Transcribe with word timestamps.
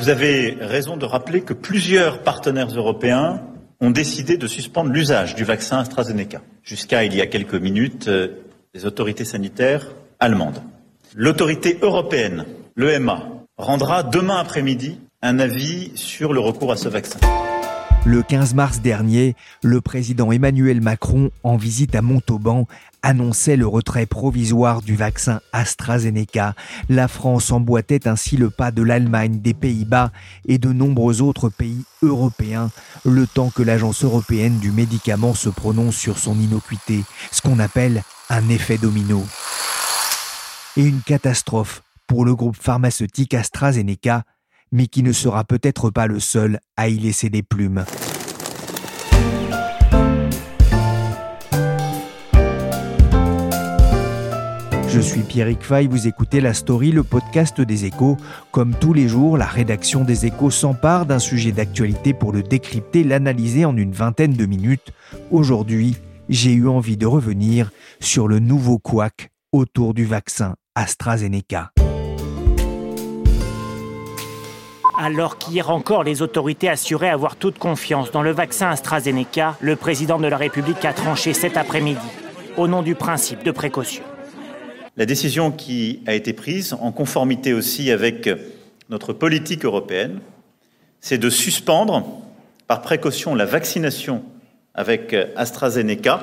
Vous 0.00 0.08
avez 0.08 0.56
raison 0.58 0.96
de 0.96 1.04
rappeler 1.04 1.42
que 1.42 1.52
plusieurs 1.52 2.22
partenaires 2.22 2.74
européens 2.74 3.42
ont 3.82 3.90
décidé 3.90 4.38
de 4.38 4.46
suspendre 4.46 4.90
l'usage 4.90 5.34
du 5.34 5.44
vaccin 5.44 5.76
AstraZeneca. 5.76 6.40
Jusqu'à 6.62 7.04
il 7.04 7.14
y 7.14 7.20
a 7.20 7.26
quelques 7.26 7.52
minutes, 7.54 8.08
euh, 8.08 8.28
les 8.72 8.86
autorités 8.86 9.26
sanitaires 9.26 9.88
allemandes. 10.18 10.62
L'autorité 11.14 11.76
européenne, 11.82 12.46
l'EMA, 12.76 13.28
rendra 13.58 14.02
demain 14.02 14.38
après-midi 14.38 14.98
un 15.20 15.38
avis 15.38 15.92
sur 15.96 16.32
le 16.32 16.40
recours 16.40 16.72
à 16.72 16.76
ce 16.76 16.88
vaccin. 16.88 17.18
Le 18.06 18.22
15 18.22 18.54
mars 18.54 18.80
dernier, 18.80 19.36
le 19.62 19.82
président 19.82 20.32
Emmanuel 20.32 20.80
Macron, 20.80 21.30
en 21.42 21.58
visite 21.58 21.94
à 21.94 22.00
Montauban, 22.00 22.66
annonçait 23.02 23.56
le 23.56 23.66
retrait 23.66 24.06
provisoire 24.06 24.82
du 24.82 24.96
vaccin 24.96 25.40
AstraZeneca. 25.52 26.54
La 26.88 27.08
France 27.08 27.50
emboîtait 27.52 28.06
ainsi 28.08 28.36
le 28.36 28.50
pas 28.50 28.70
de 28.70 28.82
l'Allemagne, 28.82 29.40
des 29.40 29.54
Pays-Bas 29.54 30.12
et 30.46 30.58
de 30.58 30.72
nombreux 30.72 31.22
autres 31.22 31.48
pays 31.48 31.84
européens, 32.02 32.70
le 33.04 33.26
temps 33.26 33.50
que 33.50 33.62
l'Agence 33.62 34.04
européenne 34.04 34.58
du 34.58 34.70
médicament 34.70 35.34
se 35.34 35.48
prononce 35.48 35.96
sur 35.96 36.18
son 36.18 36.38
innocuité, 36.38 37.04
ce 37.30 37.40
qu'on 37.40 37.58
appelle 37.58 38.02
un 38.28 38.48
effet 38.48 38.78
domino. 38.78 39.24
Et 40.76 40.84
une 40.84 41.02
catastrophe 41.02 41.82
pour 42.06 42.24
le 42.24 42.34
groupe 42.34 42.56
pharmaceutique 42.60 43.34
AstraZeneca, 43.34 44.24
mais 44.72 44.86
qui 44.86 45.02
ne 45.02 45.12
sera 45.12 45.44
peut-être 45.44 45.90
pas 45.90 46.06
le 46.06 46.20
seul 46.20 46.60
à 46.76 46.88
y 46.88 46.98
laisser 46.98 47.28
des 47.28 47.42
plumes. 47.42 47.84
Je 54.92 54.98
suis 54.98 55.20
Pierrick 55.20 55.62
Fay, 55.62 55.86
vous 55.86 56.08
écoutez 56.08 56.40
La 56.40 56.52
Story, 56.52 56.90
le 56.90 57.04
podcast 57.04 57.60
des 57.60 57.84
échos. 57.84 58.16
Comme 58.50 58.74
tous 58.74 58.92
les 58.92 59.06
jours, 59.06 59.38
la 59.38 59.46
rédaction 59.46 60.02
des 60.02 60.26
échos 60.26 60.50
s'empare 60.50 61.06
d'un 61.06 61.20
sujet 61.20 61.52
d'actualité 61.52 62.12
pour 62.12 62.32
le 62.32 62.42
décrypter, 62.42 63.04
l'analyser 63.04 63.64
en 63.64 63.76
une 63.76 63.92
vingtaine 63.92 64.32
de 64.32 64.46
minutes. 64.46 64.92
Aujourd'hui, 65.30 65.96
j'ai 66.28 66.52
eu 66.52 66.66
envie 66.66 66.96
de 66.96 67.06
revenir 67.06 67.70
sur 68.00 68.26
le 68.26 68.40
nouveau 68.40 68.78
couac 68.78 69.30
autour 69.52 69.94
du 69.94 70.04
vaccin 70.04 70.56
AstraZeneca. 70.74 71.70
Alors 74.98 75.38
qu'hier 75.38 75.70
encore 75.70 76.02
les 76.02 76.20
autorités 76.20 76.68
assuraient 76.68 77.10
avoir 77.10 77.36
toute 77.36 77.60
confiance 77.60 78.10
dans 78.10 78.22
le 78.22 78.32
vaccin 78.32 78.70
AstraZeneca, 78.70 79.56
le 79.60 79.76
président 79.76 80.18
de 80.18 80.26
la 80.26 80.36
République 80.36 80.84
a 80.84 80.92
tranché 80.92 81.32
cet 81.32 81.56
après-midi 81.56 82.00
au 82.56 82.66
nom 82.66 82.82
du 82.82 82.96
principe 82.96 83.44
de 83.44 83.52
précaution. 83.52 84.02
La 84.96 85.06
décision 85.06 85.50
qui 85.52 86.00
a 86.06 86.14
été 86.14 86.32
prise, 86.32 86.76
en 86.80 86.92
conformité 86.92 87.52
aussi 87.52 87.90
avec 87.90 88.28
notre 88.88 89.12
politique 89.12 89.64
européenne, 89.64 90.20
c'est 91.00 91.18
de 91.18 91.30
suspendre 91.30 92.06
par 92.66 92.82
précaution 92.82 93.34
la 93.34 93.46
vaccination 93.46 94.22
avec 94.74 95.16
AstraZeneca. 95.36 96.20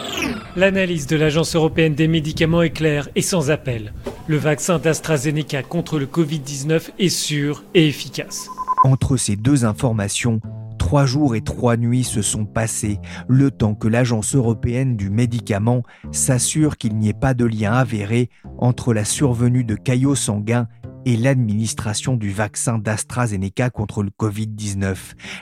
L'analyse 0.56 1.08
de 1.08 1.16
l'Agence 1.16 1.56
européenne 1.56 1.96
des 1.96 2.08
médicaments 2.08 2.62
est 2.62 2.72
claire 2.72 3.09
et 3.16 3.22
sans 3.22 3.52
appel. 3.52 3.94
Le 4.28 4.38
vaccin 4.38 4.80
d'AstraZeneca 4.80 5.63
contre 5.63 6.00
le 6.00 6.06
Covid-19 6.06 6.92
est 7.00 7.09
sûr 7.09 7.63
et 7.74 7.88
efficace. 7.88 8.47
Entre 8.84 9.18
ces 9.18 9.36
deux 9.36 9.66
informations, 9.66 10.40
trois 10.78 11.06
jours 11.06 11.36
et 11.36 11.42
trois 11.42 11.78
nuits 11.78 12.04
se 12.04 12.22
sont 12.22 12.46
passés, 12.46 13.00
le 13.28 13.52
temps 13.52 13.76
que 13.76 13.88
l'Agence 13.88 14.36
européenne 14.36 14.96
du 14.96 15.10
médicament 15.10 15.84
s'assure 16.12 16.78
qu'il 16.78 16.98
n'y 16.98 17.10
ait 17.10 17.14
pas 17.14 17.34
de 17.34 17.46
lien 17.46 17.74
avéré 17.74 18.30
entre 18.58 18.94
la 18.94 19.06
survenue 19.06 19.64
de 19.64 19.76
caillots 19.76 20.16
sanguins 20.16 20.68
et 21.06 21.16
l'administration 21.16 22.18
du 22.18 22.32
vaccin 22.32 22.80
d'AstraZeneca 22.80 23.70
contre 23.70 24.04
le 24.04 24.10
Covid-19. 24.10 24.96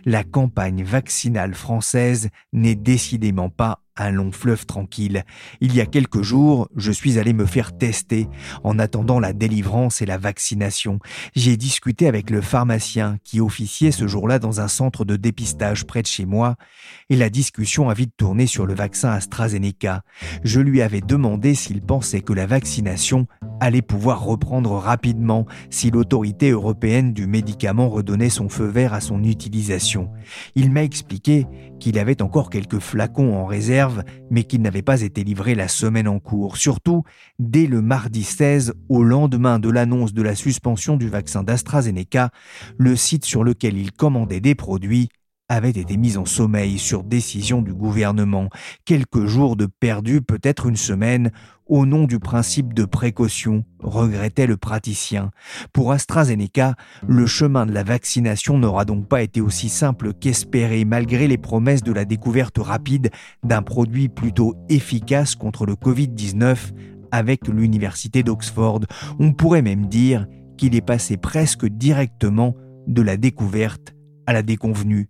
La 0.06 0.24
campagne 0.24 0.84
vaccinale 0.84 1.56
française 1.56 2.30
n'est 2.54 2.76
décidément 2.76 3.50
pas 3.50 3.85
un 3.98 4.12
long 4.12 4.32
fleuve 4.32 4.66
tranquille. 4.66 5.24
Il 5.62 5.74
y 5.74 5.82
a 5.82 5.86
quelques 5.86 6.22
jours, 6.22 6.70
je 6.76 6.92
suis 6.92 7.18
allé 7.20 7.34
me 7.34 7.46
faire 7.46 7.78
tester 7.78 8.28
en 8.64 8.78
attendant 8.80 9.20
la 9.20 9.34
délivrance 9.34 10.02
et 10.02 10.06
la 10.06 10.18
vaccination. 10.18 11.00
J'ai 11.36 11.58
discuté 11.58 12.08
avec 12.08 12.30
le 12.30 12.42
pharmacien 12.42 13.18
qui 13.24 13.40
officiait 13.40 13.92
ce 13.92 14.08
jour-là 14.08 14.40
dans 14.40 14.62
un 14.62 14.68
centre 14.68 15.06
de 15.06 15.16
dépistage 15.16 15.86
près 15.86 16.02
de 16.02 16.08
chez 16.08 16.26
moi 16.26 16.56
et 17.10 17.16
la 17.16 17.30
discussion 17.30 17.90
a 17.90 17.94
vite 17.94 18.14
tourné 18.18 18.48
sur 18.48 18.66
le 18.66 18.74
vaccin 18.74 19.12
AstraZeneca. 19.12 20.02
Je 20.44 20.60
lui 20.60 20.82
avais 20.82 21.02
demandé 21.02 21.54
s'il 21.54 21.82
pensait 21.82 22.22
que 22.22 22.34
la 22.34 22.48
vaccination 22.48 23.28
allait 23.60 23.82
pouvoir 23.82 24.24
reprendre 24.24 24.72
rapidement 24.72 25.46
si 25.70 25.92
l'autorité 25.92 26.50
européenne 26.50 27.14
du 27.14 27.28
médicament 27.28 27.90
redonnait 27.90 28.30
son 28.30 28.50
feu 28.50 28.66
vert 28.66 28.94
à 28.94 29.02
son 29.02 29.24
utilisation. 29.24 30.10
Il 30.56 30.72
m'a 30.72 30.84
expliqué 30.84 31.46
qu'il 31.80 32.00
avait 32.00 32.22
encore 32.22 32.50
quelques 32.50 32.80
flacons 32.80 33.36
en 33.36 33.46
réserve, 33.46 34.04
mais 34.32 34.44
qu'il 34.44 34.62
n'avait 34.62 34.82
pas 34.82 35.02
été 35.02 35.24
livré 35.24 35.54
la 35.56 35.68
semaine 35.68 36.08
en 36.08 36.20
cours, 36.20 36.58
surtout 36.58 37.04
dès 37.38 37.68
le 37.68 37.82
mardi 37.82 38.24
16, 38.24 38.74
au 38.90 39.04
lendemain 39.04 39.60
de 39.60 39.70
l'annonce 39.70 40.14
de 40.14 40.22
la 40.22 40.36
suspension 40.36 40.98
du 40.98 41.10
vaccin 41.10 41.44
d'AstraZeneca, 41.44 42.32
le 42.78 42.96
site 42.96 43.26
sur 43.26 43.44
lequel 43.44 43.78
il 43.78 43.92
commandait 43.92 44.40
des 44.40 44.56
produits 44.56 45.10
avait 45.48 45.70
été 45.70 45.98
mis 45.98 46.18
en 46.18 46.26
sommeil 46.26 46.80
sur 46.80 47.04
décision 47.04 47.62
du 47.62 47.74
gouvernement. 47.74 48.50
Quelques 48.84 49.26
jours 49.26 49.56
de 49.56 49.68
perdu, 49.68 50.22
peut-être 50.22 50.66
une 50.66 50.76
semaine, 50.76 51.32
au 51.68 51.86
nom 51.86 52.06
du 52.06 52.20
principe 52.20 52.74
de 52.74 52.86
précaution, 52.86 53.64
regrettait 53.80 54.48
le 54.48 54.58
praticien. 54.58 55.32
Pour 55.74 55.92
AstraZeneca, 55.92 56.76
le 57.08 57.26
chemin 57.26 57.66
de 57.66 57.72
la 57.72 57.84
vaccination 57.84 58.58
n'aura 58.58 58.86
donc 58.86 59.08
pas 59.08 59.22
été 59.22 59.42
aussi 59.42 59.70
simple 59.70 60.14
qu'espéré, 60.14 60.86
malgré 60.86 61.28
les 61.28 61.38
promesses 61.38 61.84
de 61.84 61.92
la 61.92 62.06
découverte 62.06 62.58
rapide 62.58 63.12
d'un 63.44 63.62
produit 63.62 64.10
plutôt 64.10 64.56
efficace 64.70 65.36
contre 65.36 65.66
le 65.66 65.74
Covid-19 65.74 66.58
avec 67.12 67.48
l'université 67.48 68.24
d'Oxford. 68.24 68.82
On 69.20 69.34
pourrait 69.34 69.62
même 69.62 69.86
dire 69.88 70.28
qu'il 70.58 70.76
est 70.76 70.82
passé 70.82 71.18
presque 71.18 71.66
directement 71.66 72.56
de 72.88 73.02
la 73.02 73.18
découverte 73.18 73.96
à 74.28 74.34
la 74.34 74.42
déconvenue. 74.42 75.10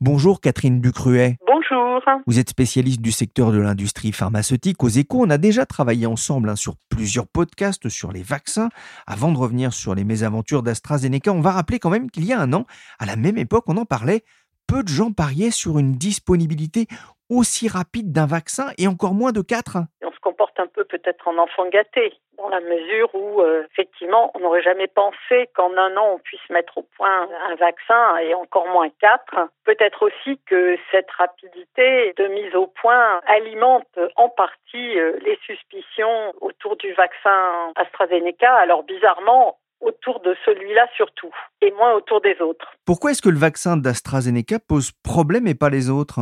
Bonjour 0.00 0.40
Catherine 0.40 0.80
Ducruet. 0.80 1.36
Bonjour. 1.46 2.00
Vous 2.26 2.38
êtes 2.38 2.50
spécialiste 2.50 3.00
du 3.00 3.12
secteur 3.12 3.52
de 3.52 3.58
l'industrie 3.58 4.12
pharmaceutique 4.12 4.82
aux 4.82 4.88
échos. 4.88 5.22
On 5.24 5.30
a 5.30 5.38
déjà 5.38 5.66
travaillé 5.66 6.06
ensemble 6.06 6.48
hein, 6.48 6.56
sur 6.56 6.74
plusieurs 6.88 7.26
podcasts 7.26 7.88
sur 7.88 8.12
les 8.12 8.22
vaccins. 8.22 8.68
Avant 9.06 9.32
de 9.32 9.38
revenir 9.38 9.72
sur 9.72 9.94
les 9.94 10.04
mésaventures 10.04 10.62
d'AstraZeneca, 10.62 11.32
on 11.32 11.40
va 11.40 11.52
rappeler 11.52 11.78
quand 11.78 11.90
même 11.90 12.10
qu'il 12.10 12.24
y 12.24 12.32
a 12.32 12.40
un 12.40 12.52
an, 12.52 12.66
à 12.98 13.06
la 13.06 13.16
même 13.16 13.38
époque, 13.38 13.64
on 13.68 13.76
en 13.76 13.84
parlait, 13.84 14.22
peu 14.66 14.82
de 14.82 14.88
gens 14.88 15.12
pariaient 15.12 15.50
sur 15.50 15.78
une 15.78 15.92
disponibilité 15.92 16.86
aussi 17.28 17.68
rapide 17.68 18.12
d'un 18.12 18.26
vaccin 18.26 18.68
et 18.78 18.86
encore 18.86 19.14
moins 19.14 19.32
de 19.32 19.40
quatre. 19.40 19.78
On 20.02 20.12
se 20.12 20.20
comporte 20.20 20.58
un 20.58 20.66
peu 20.66 20.84
peut-être 20.84 21.26
en 21.28 21.38
enfant 21.42 21.68
gâté, 21.72 22.12
dans 22.44 22.50
la 22.50 22.60
mesure 22.60 23.08
où, 23.14 23.40
euh, 23.40 23.64
effectivement, 23.72 24.30
on 24.34 24.40
n'aurait 24.40 24.62
jamais 24.62 24.86
pensé 24.86 25.48
qu'en 25.54 25.74
un 25.76 25.96
an, 25.96 26.14
on 26.14 26.18
puisse 26.18 26.48
mettre 26.50 26.78
au 26.78 26.82
point 26.96 27.28
un 27.48 27.54
vaccin 27.54 28.18
et 28.18 28.34
encore 28.34 28.66
moins 28.66 28.88
quatre. 29.00 29.48
Peut-être 29.64 30.02
aussi 30.02 30.38
que 30.46 30.76
cette 30.90 31.10
rapidité 31.10 32.12
de 32.16 32.26
mise 32.28 32.54
au 32.54 32.66
point 32.66 33.20
alimente 33.26 33.98
en 34.16 34.28
partie 34.28 34.98
euh, 34.98 35.18
les 35.24 35.38
suspicions 35.46 36.34
autour 36.40 36.76
du 36.76 36.92
vaccin 36.92 37.72
AstraZeneca. 37.76 38.54
Alors, 38.54 38.82
bizarrement, 38.82 39.58
autour 39.80 40.20
de 40.20 40.36
celui-là 40.44 40.86
surtout, 40.96 41.34
et 41.60 41.70
moins 41.72 41.92
autour 41.94 42.20
des 42.20 42.40
autres. 42.40 42.72
Pourquoi 42.86 43.10
est-ce 43.10 43.22
que 43.22 43.28
le 43.28 43.38
vaccin 43.38 43.76
d'AstraZeneca 43.76 44.58
pose 44.58 44.92
problème 45.02 45.46
et 45.46 45.54
pas 45.54 45.70
les 45.70 45.90
autres? 45.90 46.20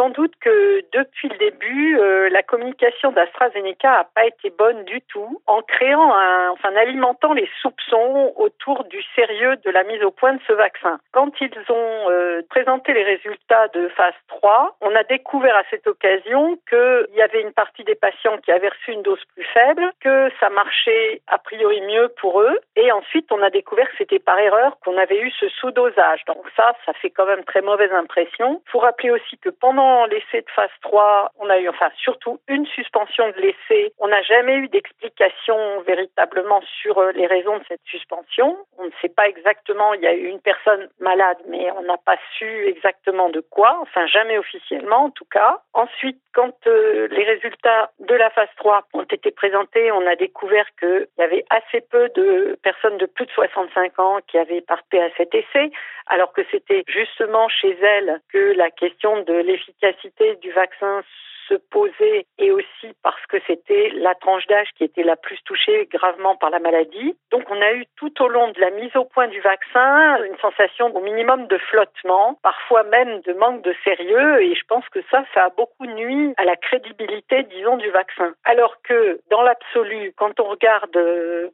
Sans 0.00 0.08
doute 0.08 0.32
que 0.40 0.82
depuis 0.94 1.28
le 1.28 1.36
début, 1.36 1.98
euh, 1.98 2.30
la 2.30 2.42
communication 2.42 3.12
d'AstraZeneca 3.12 3.90
n'a 3.90 4.08
pas 4.14 4.24
été 4.24 4.48
bonne 4.48 4.84
du 4.84 5.02
tout, 5.02 5.42
en 5.46 5.60
créant, 5.60 6.14
un, 6.14 6.48
enfin, 6.52 6.72
en 6.72 6.76
alimentant 6.76 7.34
les 7.34 7.46
soupçons 7.60 8.32
autour 8.36 8.84
du 8.84 9.02
sérieux 9.14 9.56
de 9.62 9.70
la 9.70 9.84
mise 9.84 10.02
au 10.02 10.10
point 10.10 10.32
de 10.32 10.40
ce 10.48 10.54
vaccin. 10.54 10.98
Quand 11.12 11.30
ils 11.42 11.52
ont 11.68 12.10
euh, 12.10 12.40
présenté 12.48 12.94
les 12.94 13.02
résultats 13.02 13.68
de 13.74 13.88
phase 13.88 14.14
3, 14.28 14.76
on 14.80 14.94
a 14.94 15.04
découvert 15.04 15.54
à 15.54 15.64
cette 15.68 15.86
occasion 15.86 16.58
qu'il 16.70 17.14
y 17.14 17.20
avait 17.20 17.42
une 17.42 17.52
partie 17.52 17.84
des 17.84 17.94
patients 17.94 18.38
qui 18.38 18.52
avaient 18.52 18.70
reçu 18.70 18.92
une 18.92 19.02
dose 19.02 19.22
plus 19.34 19.44
faible, 19.52 19.92
que 20.00 20.30
ça 20.40 20.48
marchait 20.48 21.20
a 21.26 21.36
priori 21.36 21.82
mieux 21.82 22.08
pour 22.20 22.40
eux, 22.40 22.58
et 22.74 22.90
ensuite 22.90 23.30
on 23.32 23.42
a 23.42 23.50
découvert 23.50 23.90
que 23.90 23.98
c'était 23.98 24.18
par 24.18 24.38
erreur 24.38 24.78
qu'on 24.82 24.96
avait 24.96 25.20
eu 25.20 25.30
ce 25.32 25.48
sous-dosage. 25.60 26.24
Donc 26.26 26.42
ça, 26.56 26.72
ça 26.86 26.94
fait 26.94 27.10
quand 27.10 27.26
même 27.26 27.44
très 27.44 27.60
mauvaise 27.60 27.92
impression. 27.92 28.62
Faut 28.72 28.78
rappeler 28.78 29.10
aussi 29.10 29.36
que 29.36 29.50
pendant 29.50 29.89
l'essai 30.06 30.42
de 30.42 30.50
phase 30.54 30.70
3, 30.82 31.32
on 31.38 31.48
a 31.50 31.58
eu, 31.58 31.68
enfin, 31.68 31.90
surtout 31.96 32.40
une 32.48 32.66
suspension 32.66 33.28
de 33.30 33.40
l'essai. 33.40 33.92
On 33.98 34.08
n'a 34.08 34.22
jamais 34.22 34.56
eu 34.56 34.68
d'explication 34.68 35.80
véritablement 35.86 36.60
sur 36.82 36.98
euh, 36.98 37.12
les 37.12 37.26
raisons 37.26 37.58
de 37.58 37.64
cette 37.68 37.84
suspension. 37.84 38.56
On 38.78 38.84
ne 38.84 38.90
sait 39.00 39.08
pas 39.08 39.28
exactement, 39.28 39.94
il 39.94 40.02
y 40.02 40.06
a 40.06 40.14
eu 40.14 40.26
une 40.26 40.40
personne 40.40 40.88
malade, 41.00 41.38
mais 41.48 41.70
on 41.72 41.82
n'a 41.82 41.96
pas 41.98 42.16
su 42.36 42.66
exactement 42.66 43.28
de 43.28 43.40
quoi, 43.40 43.78
enfin, 43.82 44.06
jamais 44.06 44.38
officiellement 44.38 45.04
en 45.04 45.10
tout 45.10 45.26
cas. 45.30 45.60
Ensuite, 45.74 46.20
quand 46.32 46.54
euh, 46.66 47.08
les 47.10 47.24
résultats 47.24 47.90
de 47.98 48.14
la 48.14 48.30
phase 48.30 48.48
3 48.56 48.84
ont 48.94 49.02
été 49.02 49.30
présentés, 49.30 49.90
on 49.92 50.06
a 50.06 50.16
découvert 50.16 50.66
qu'il 50.78 51.06
y 51.18 51.22
avait 51.22 51.44
assez 51.50 51.80
peu 51.80 52.08
de 52.14 52.58
personnes 52.62 52.98
de 52.98 53.06
plus 53.06 53.26
de 53.26 53.32
65 53.32 53.98
ans 53.98 54.18
qui 54.26 54.38
avaient 54.38 54.60
participé 54.60 55.02
à 55.02 55.10
cet 55.16 55.34
essai, 55.34 55.70
alors 56.06 56.32
que 56.32 56.42
c'était 56.50 56.84
justement 56.86 57.48
chez 57.48 57.76
elles 57.80 58.20
que 58.32 58.52
la 58.56 58.70
question 58.70 59.22
de 59.22 59.34
l'efficacité 59.34 59.79
du 60.42 60.52
vaccin 60.52 61.02
se 61.50 61.54
poser 61.54 62.26
et 62.38 62.50
aussi 62.52 62.94
parce 63.02 63.24
que 63.26 63.38
c'était 63.46 63.90
la 63.94 64.14
tranche 64.14 64.46
d'âge 64.46 64.68
qui 64.76 64.84
était 64.84 65.02
la 65.02 65.16
plus 65.16 65.38
touchée 65.44 65.88
gravement 65.92 66.36
par 66.36 66.50
la 66.50 66.60
maladie. 66.60 67.16
Donc 67.30 67.42
on 67.50 67.60
a 67.60 67.72
eu 67.72 67.84
tout 67.96 68.22
au 68.22 68.28
long 68.28 68.48
de 68.48 68.60
la 68.60 68.70
mise 68.70 68.94
au 68.96 69.04
point 69.04 69.28
du 69.28 69.40
vaccin 69.40 70.22
une 70.24 70.36
sensation 70.38 70.94
au 70.94 71.00
minimum 71.00 71.46
de 71.46 71.58
flottement, 71.58 72.38
parfois 72.42 72.84
même 72.84 73.20
de 73.20 73.32
manque 73.32 73.62
de 73.62 73.74
sérieux 73.84 74.42
et 74.42 74.54
je 74.54 74.64
pense 74.68 74.88
que 74.90 75.00
ça, 75.10 75.24
ça 75.34 75.44
a 75.44 75.48
beaucoup 75.50 75.86
nuit 75.86 76.34
à 76.36 76.44
la 76.44 76.56
crédibilité, 76.56 77.42
disons, 77.44 77.76
du 77.76 77.90
vaccin. 77.90 78.32
Alors 78.44 78.80
que 78.82 79.20
dans 79.30 79.42
l'absolu, 79.42 80.12
quand 80.16 80.38
on 80.40 80.44
regarde 80.44 80.96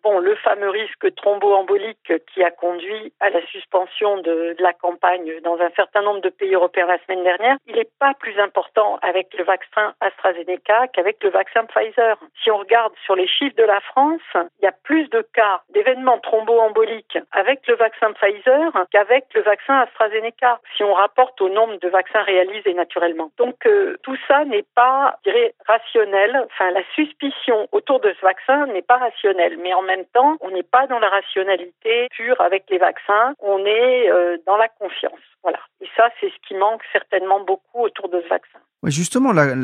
bon, 0.03 0.19
le 0.19 0.35
fameux 0.37 0.71
risque 0.71 1.15
thromboembolique 1.17 2.13
qui 2.33 2.43
a 2.43 2.51
conduit 2.51 3.13
à 3.21 3.31
la 3.31 3.45
suspension 3.47 4.19
de 4.19 4.57
la 4.59 4.73
campagne 4.73 5.41
dans 5.43 5.59
un 5.59 5.71
certain 5.71 6.03
nombre 6.03 6.21
de 6.21 6.29
pays 6.29 6.55
européens 6.55 6.87
la 6.87 6.99
semaine 7.05 7.25
dernière, 7.25 7.57
il 7.67 7.77
n'est 7.77 7.89
pas 7.99 8.13
plus 8.19 8.39
important 8.39 8.99
avec 9.03 9.33
le 9.39 9.45
vaccin 9.45 9.86
AstraZeneca 10.01 10.89
qu'avec 10.89 11.23
le 11.23 11.31
vaccin 11.31 11.65
Pfizer. 11.65 12.17
Si 12.43 12.51
on 12.51 12.59
regarde 12.59 12.93
sur 13.05 13.17
les 13.17 13.29
chiffres 13.29 13.57
de 13.57 13.65
la 13.65 13.81
France, 13.81 14.21
il 14.35 14.65
y 14.65 14.67
a 14.67 14.73
plus 14.73 15.09
de 15.11 15.23
cas 15.35 15.63
d'événements 15.71 16.19
thromboemboliques 16.19 17.19
avec 17.33 17.67
le 17.67 17.77
vaccin 17.77 18.13
Pfizer 18.13 18.73
qu'avec 18.91 19.27
le 19.35 19.43
vaccin 19.43 19.81
AstraZeneca, 19.81 20.61
si 20.77 20.85
on 20.85 20.95
rapporte 20.95 21.41
au 21.41 21.49
nombre 21.49 21.77
de 21.77 21.89
vaccins 21.89 22.23
réalisés 22.23 22.75
naturellement. 22.75 23.31
Donc 23.39 23.67
euh, 23.67 23.97
tout 24.03 24.17
ça 24.29 24.45
n'est 24.45 24.67
pas, 24.75 25.19
rationnel. 25.67 26.47
Enfin, 26.47 26.71
la 26.71 26.83
suspicion 26.95 27.69
autour 27.73 28.01
de 28.01 28.15
ce 28.19 28.25
vaccin 28.25 28.67
n'est 28.67 28.83
pas 28.83 28.99
rationnelle, 28.99 29.59
mais 29.63 29.75
en 29.75 29.83
même 29.83 30.05
temps, 30.13 30.37
on 30.41 30.51
n'est 30.51 30.63
pas 30.63 30.87
dans 30.87 30.99
la 30.99 31.09
rationalité 31.09 32.09
pure 32.11 32.41
avec 32.41 32.65
les 32.71 32.79
vaccins, 32.79 33.35
on 33.41 33.65
est 33.65 34.11
euh, 34.11 34.37
dans 34.47 34.57
la 34.57 34.69
confiance. 34.69 35.21
Voilà. 35.43 35.59
Et 35.81 35.89
ça, 35.97 36.09
c'est 36.21 36.29
ce 36.29 36.49
qui 36.49 36.55
manque 36.55 36.83
certainement 36.93 37.41
beaucoup 37.41 37.83
autour 37.83 38.09
de 38.09 38.21
ce 38.21 38.29
vaccin. 38.29 38.59
Justement, 38.85 39.33
la, 39.33 39.55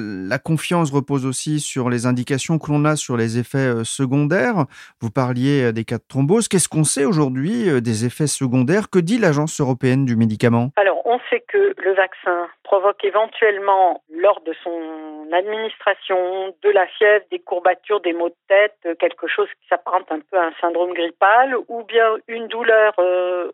confiance 0.43 0.91
repose 0.91 1.27
aussi 1.27 1.61
sur 1.61 1.91
les 1.91 2.07
indications 2.07 2.59
que 2.59 2.71
l'on 2.71 2.85
a 2.85 2.97
sur 2.97 3.17
les 3.17 3.39
effets 3.39 3.59
euh, 3.59 3.85
secondaires. 3.85 4.67
Vous 5.01 5.11
parliez 5.11 5.65
euh, 5.65 5.73
des 5.73 5.85
cas 5.85 5.99
de 5.99 6.05
thrombose. 6.07 6.49
Qu'est-ce 6.49 6.69
qu'on 6.69 6.85
sait 6.85 7.05
aujourd'hui 7.05 7.69
euh, 7.69 7.81
des 7.81 8.05
effets 8.05 8.27
secondaires? 8.27 8.91
Que 8.91 8.99
dit 8.99 9.19
l'Agence 9.19 9.61
européenne 9.61 10.05
du 10.05 10.17
médicament? 10.17 10.71
Alors, 10.77 11.01
on 11.07 11.19
sait 11.31 11.45
que 11.49 11.75
le 11.77 11.95
vaccin 11.95 12.49
provoque 12.65 13.05
éventuellement, 13.05 14.03
lors 14.11 14.41
de 14.47 14.53
son 14.63 15.22
administration, 15.33 16.55
de 16.63 16.71
la 16.71 16.87
fièvre, 16.87 17.25
des 17.31 17.39
courbatures, 17.39 18.01
des 18.01 18.13
maux 18.13 18.29
de 18.29 18.35
tête, 18.49 18.99
quelque 18.99 19.27
chose 19.27 19.49
qui 19.61 19.69
s'apparente 19.69 20.11
un 20.11 20.21
peu 20.21 20.39
à 20.39 20.47
un 20.47 20.53
syndrome 20.61 20.93
grippal, 20.93 21.57
ou 21.69 21.83
bien 21.85 22.17
une 22.29 22.49
douleur 22.49 22.95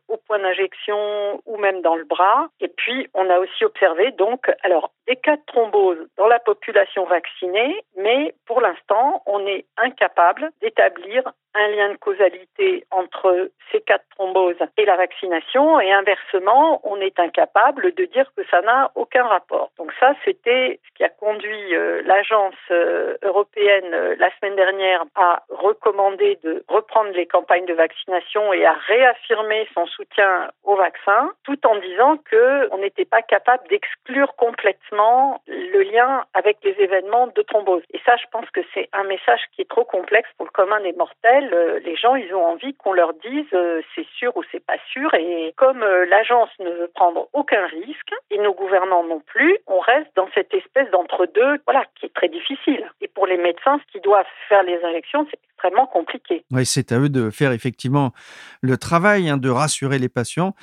au 0.08 0.16
point 0.16 0.38
d'injection 0.38 1.40
ou 1.46 1.56
même 1.56 1.82
dans 1.82 1.96
le 1.96 2.04
bras. 2.04 2.48
Et 2.60 2.69
puis, 2.69 3.08
on 3.14 3.28
a 3.30 3.38
aussi 3.38 3.64
observé 3.64 4.12
donc, 4.12 4.50
alors, 4.62 4.90
des 5.06 5.16
cas 5.16 5.36
de 5.36 5.42
thrombose 5.46 5.98
dans 6.16 6.26
la 6.26 6.38
population 6.38 7.04
vaccinée, 7.04 7.82
mais 7.96 8.34
pour 8.46 8.60
l'instant, 8.60 9.22
on 9.26 9.46
est 9.46 9.64
incapable 9.76 10.50
d'établir 10.60 11.22
un 11.54 11.69
lien 11.69 11.90
de 11.90 11.96
causalité 11.96 12.84
entre 12.90 13.50
ces 13.72 13.80
cas 13.80 13.98
de 13.98 14.02
thrombose 14.14 14.56
et 14.76 14.84
la 14.84 14.96
vaccination 14.96 15.80
et 15.80 15.90
inversement, 15.92 16.80
on 16.84 17.00
est 17.00 17.19
incapable 17.19 17.94
de 17.94 18.04
dire 18.04 18.30
que 18.36 18.42
ça 18.50 18.60
n'a 18.60 18.92
aucun 18.94 19.25
rapport. 19.25 19.70
Donc 19.78 19.92
ça, 19.98 20.14
c'était 20.25 20.78
ce 20.86 20.94
qui 20.94 21.04
a 21.04 21.08
conduit 21.08 21.68
euh, 21.75 22.03
l'agence 22.05 22.55
euh, 22.70 23.17
européenne 23.23 23.93
euh, 23.93 24.17
la 24.19 24.31
semaine 24.37 24.56
dernière 24.56 25.05
à 25.15 25.43
recommander 25.49 26.38
de 26.43 26.65
reprendre 26.69 27.11
les 27.11 27.26
campagnes 27.26 27.67
de 27.67 27.75
vaccination 27.75 28.53
et 28.53 28.65
à 28.65 28.73
réaffirmer 28.73 29.69
son 29.75 29.87
soutien 29.87 30.50
au 30.65 30.76
vaccin, 30.76 31.32
tout 31.44 31.59
en 31.67 31.76
disant 31.76 32.17
que 32.31 32.69
on 32.73 32.79
n'était 32.79 33.05
pas 33.05 33.23
capable 33.23 33.67
d'exclure 33.69 34.35
complètement 34.37 35.43
le 35.47 35.82
lien 35.82 36.25
avec 36.35 36.59
les 36.62 36.76
événements 36.79 37.29
de 37.29 37.43
thrombose. 37.43 37.82
Et 37.93 38.00
ça, 38.05 38.17
je 38.17 38.26
pense 38.31 38.49
que 38.50 38.61
c'est 38.75 38.88
un 38.93 39.05
message 39.05 39.41
qui 39.53 39.62
est 39.62 39.71
trop 39.71 39.85
complexe 39.85 40.29
pour 40.37 40.47
le 40.47 40.53
commun 40.53 40.81
des 40.81 40.93
mortels 40.93 41.79
les 41.85 41.97
gens, 41.97 42.14
ils 42.14 42.35
ont 42.35 42.44
envie 42.44 42.75
qu'on 42.75 42.93
leur 42.93 43.14
dise 43.14 43.47
c'est 43.94 44.06
sûr 44.17 44.37
ou 44.37 44.43
c'est 44.50 44.64
pas 44.64 44.79
sûr. 44.91 45.12
Et 45.14 45.55
comme 45.56 45.81
l'agence 45.81 46.50
ne 46.59 46.71
veut 46.71 46.91
prendre 46.94 47.29
aucun 47.32 47.67
risque 47.67 48.12
et 48.31 48.38
nos 48.38 48.55
gouvernants 48.55 49.05
non 49.05 49.21
plus, 49.21 49.59
on 49.67 49.81
reste 49.81 50.11
dans 50.17 50.29
cette 50.35 50.53
espèce 50.55 50.91
d'entre-deux, 50.91 51.57
voilà, 51.66 51.84
qui 51.99 52.06
est 52.06 52.14
très 52.14 52.28
difficile. 52.28 52.84
Et 53.00 53.08
pour 53.08 53.26
les 53.26 53.37
médecins, 53.37 53.78
ce 53.87 53.93
qui 53.93 54.00
doivent 54.00 54.26
faire 54.49 54.62
les 54.62 54.78
injections, 54.84 55.26
c'est 55.31 55.38
extrêmement 55.50 55.87
compliqué. 55.87 56.44
Oui, 56.50 56.64
c'est 56.64 56.93
à 56.93 56.99
eux 56.99 57.08
de 57.08 57.31
faire 57.31 57.52
effectivement 57.52 58.12
le 58.60 58.76
travail, 58.76 59.28
hein, 59.28 59.37
de 59.37 59.50
rassurer 59.50 59.99
les 59.99 60.08
patients. 60.08 60.55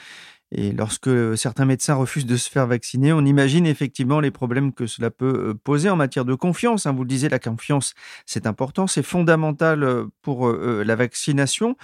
Et 0.51 0.71
lorsque 0.71 1.09
certains 1.37 1.65
médecins 1.65 1.95
refusent 1.95 2.27
de 2.27 2.37
se 2.37 2.49
faire 2.49 2.67
vacciner, 2.67 3.11
on 3.11 3.25
imagine 3.25 3.65
effectivement 3.65 4.19
les 4.19 4.29
problèmes 4.29 4.73
que 4.73 4.85
cela 4.85 5.09
peut 5.09 5.49
euh, 5.49 5.53
poser 5.55 5.89
en 5.89 5.95
matière 5.95 6.23
de 6.23 6.35
confiance. 6.35 6.85
Hein. 6.85 6.93
Vous 6.93 7.03
le 7.03 7.09
disiez, 7.09 7.29
la 7.29 7.39
confiance, 7.39 7.95
c'est 8.27 8.45
important, 8.45 8.85
c'est 8.85 9.01
fondamental 9.01 9.83
euh, 9.83 10.05
pour 10.21 10.47
euh, 10.47 10.83
la 10.85 10.95
vaccination. 10.95 11.75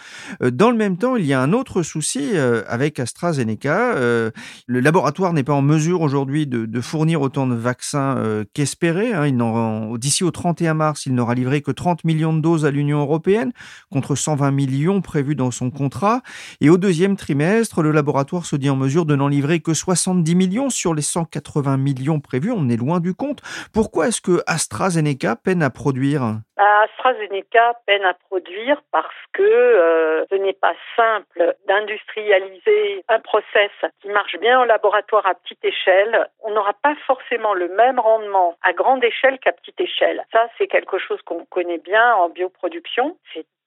Dans 0.41 0.69
le 0.69 0.77
même 0.77 0.97
temps, 0.97 1.15
il 1.15 1.25
y 1.25 1.33
a 1.33 1.41
un 1.41 1.53
autre 1.53 1.81
souci 1.81 2.37
avec 2.67 2.99
AstraZeneca. 2.99 3.95
Le 3.95 4.79
laboratoire 4.79 5.33
n'est 5.33 5.43
pas 5.43 5.53
en 5.53 5.61
mesure 5.61 6.01
aujourd'hui 6.01 6.47
de, 6.47 6.81
fournir 6.81 7.21
autant 7.21 7.47
de 7.47 7.55
vaccins 7.55 8.43
qu'espéré. 8.53 9.13
Hein. 9.13 9.95
D'ici 9.97 10.23
au 10.23 10.31
31 10.31 10.73
mars, 10.73 11.05
il 11.05 11.13
n'aura 11.13 11.35
livré 11.35 11.61
que 11.61 11.71
30 11.71 12.03
millions 12.03 12.33
de 12.33 12.41
doses 12.41 12.65
à 12.65 12.71
l'Union 12.71 12.99
européenne 12.99 13.51
contre 13.89 14.15
120 14.15 14.51
millions 14.51 15.01
prévus 15.01 15.35
dans 15.35 15.51
son 15.51 15.71
contrat. 15.71 16.21
Et 16.59 16.69
au 16.69 16.77
deuxième 16.77 17.15
trimestre, 17.15 17.81
le 17.81 17.91
laboratoire 17.91 18.45
se 18.51 18.57
dit 18.57 18.69
en 18.69 18.75
mesure 18.75 19.05
de 19.05 19.15
n'en 19.15 19.29
livrer 19.29 19.61
que 19.61 19.73
70 19.73 20.35
millions 20.35 20.69
sur 20.69 20.93
les 20.93 21.01
180 21.01 21.77
millions 21.77 22.19
prévus. 22.19 22.51
On 22.51 22.67
est 22.67 22.75
loin 22.75 22.99
du 22.99 23.13
compte. 23.13 23.39
Pourquoi 23.73 24.09
est-ce 24.09 24.19
que 24.19 24.43
AstraZeneca 24.45 25.37
peine 25.37 25.63
à 25.63 25.69
produire? 25.69 26.41
AstraZeneca 26.57 27.75
peine 27.85 28.03
à 28.03 28.13
produire 28.13 28.81
parce 28.91 29.07
que 29.31 29.41
euh, 29.41 30.25
ce 30.29 30.35
n'est 30.35 30.53
pas 30.53 30.73
simple 30.97 31.55
d'industrialiser 31.65 33.05
un 33.07 33.19
process 33.19 33.71
qui 34.01 34.09
marche 34.09 34.37
bien 34.39 34.59
en 34.59 34.65
laboratoire 34.65 35.25
à 35.25 35.33
petite 35.35 35.63
échelle. 35.63 36.27
On 36.41 36.51
n'aura 36.51 36.73
pas 36.73 36.95
forcément 37.07 37.53
le 37.53 37.69
même 37.69 37.99
rendement 37.99 38.57
à 38.63 38.73
grande 38.73 39.03
échelle 39.03 39.39
qu'à 39.39 39.53
petite 39.53 39.79
échelle. 39.79 40.25
Ça, 40.33 40.47
c'est 40.57 40.67
quelque 40.67 40.97
chose 40.97 41.21
qu'on 41.23 41.45
connaît 41.45 41.79
bien 41.79 42.15
en 42.15 42.27
bioproduction. 42.27 43.17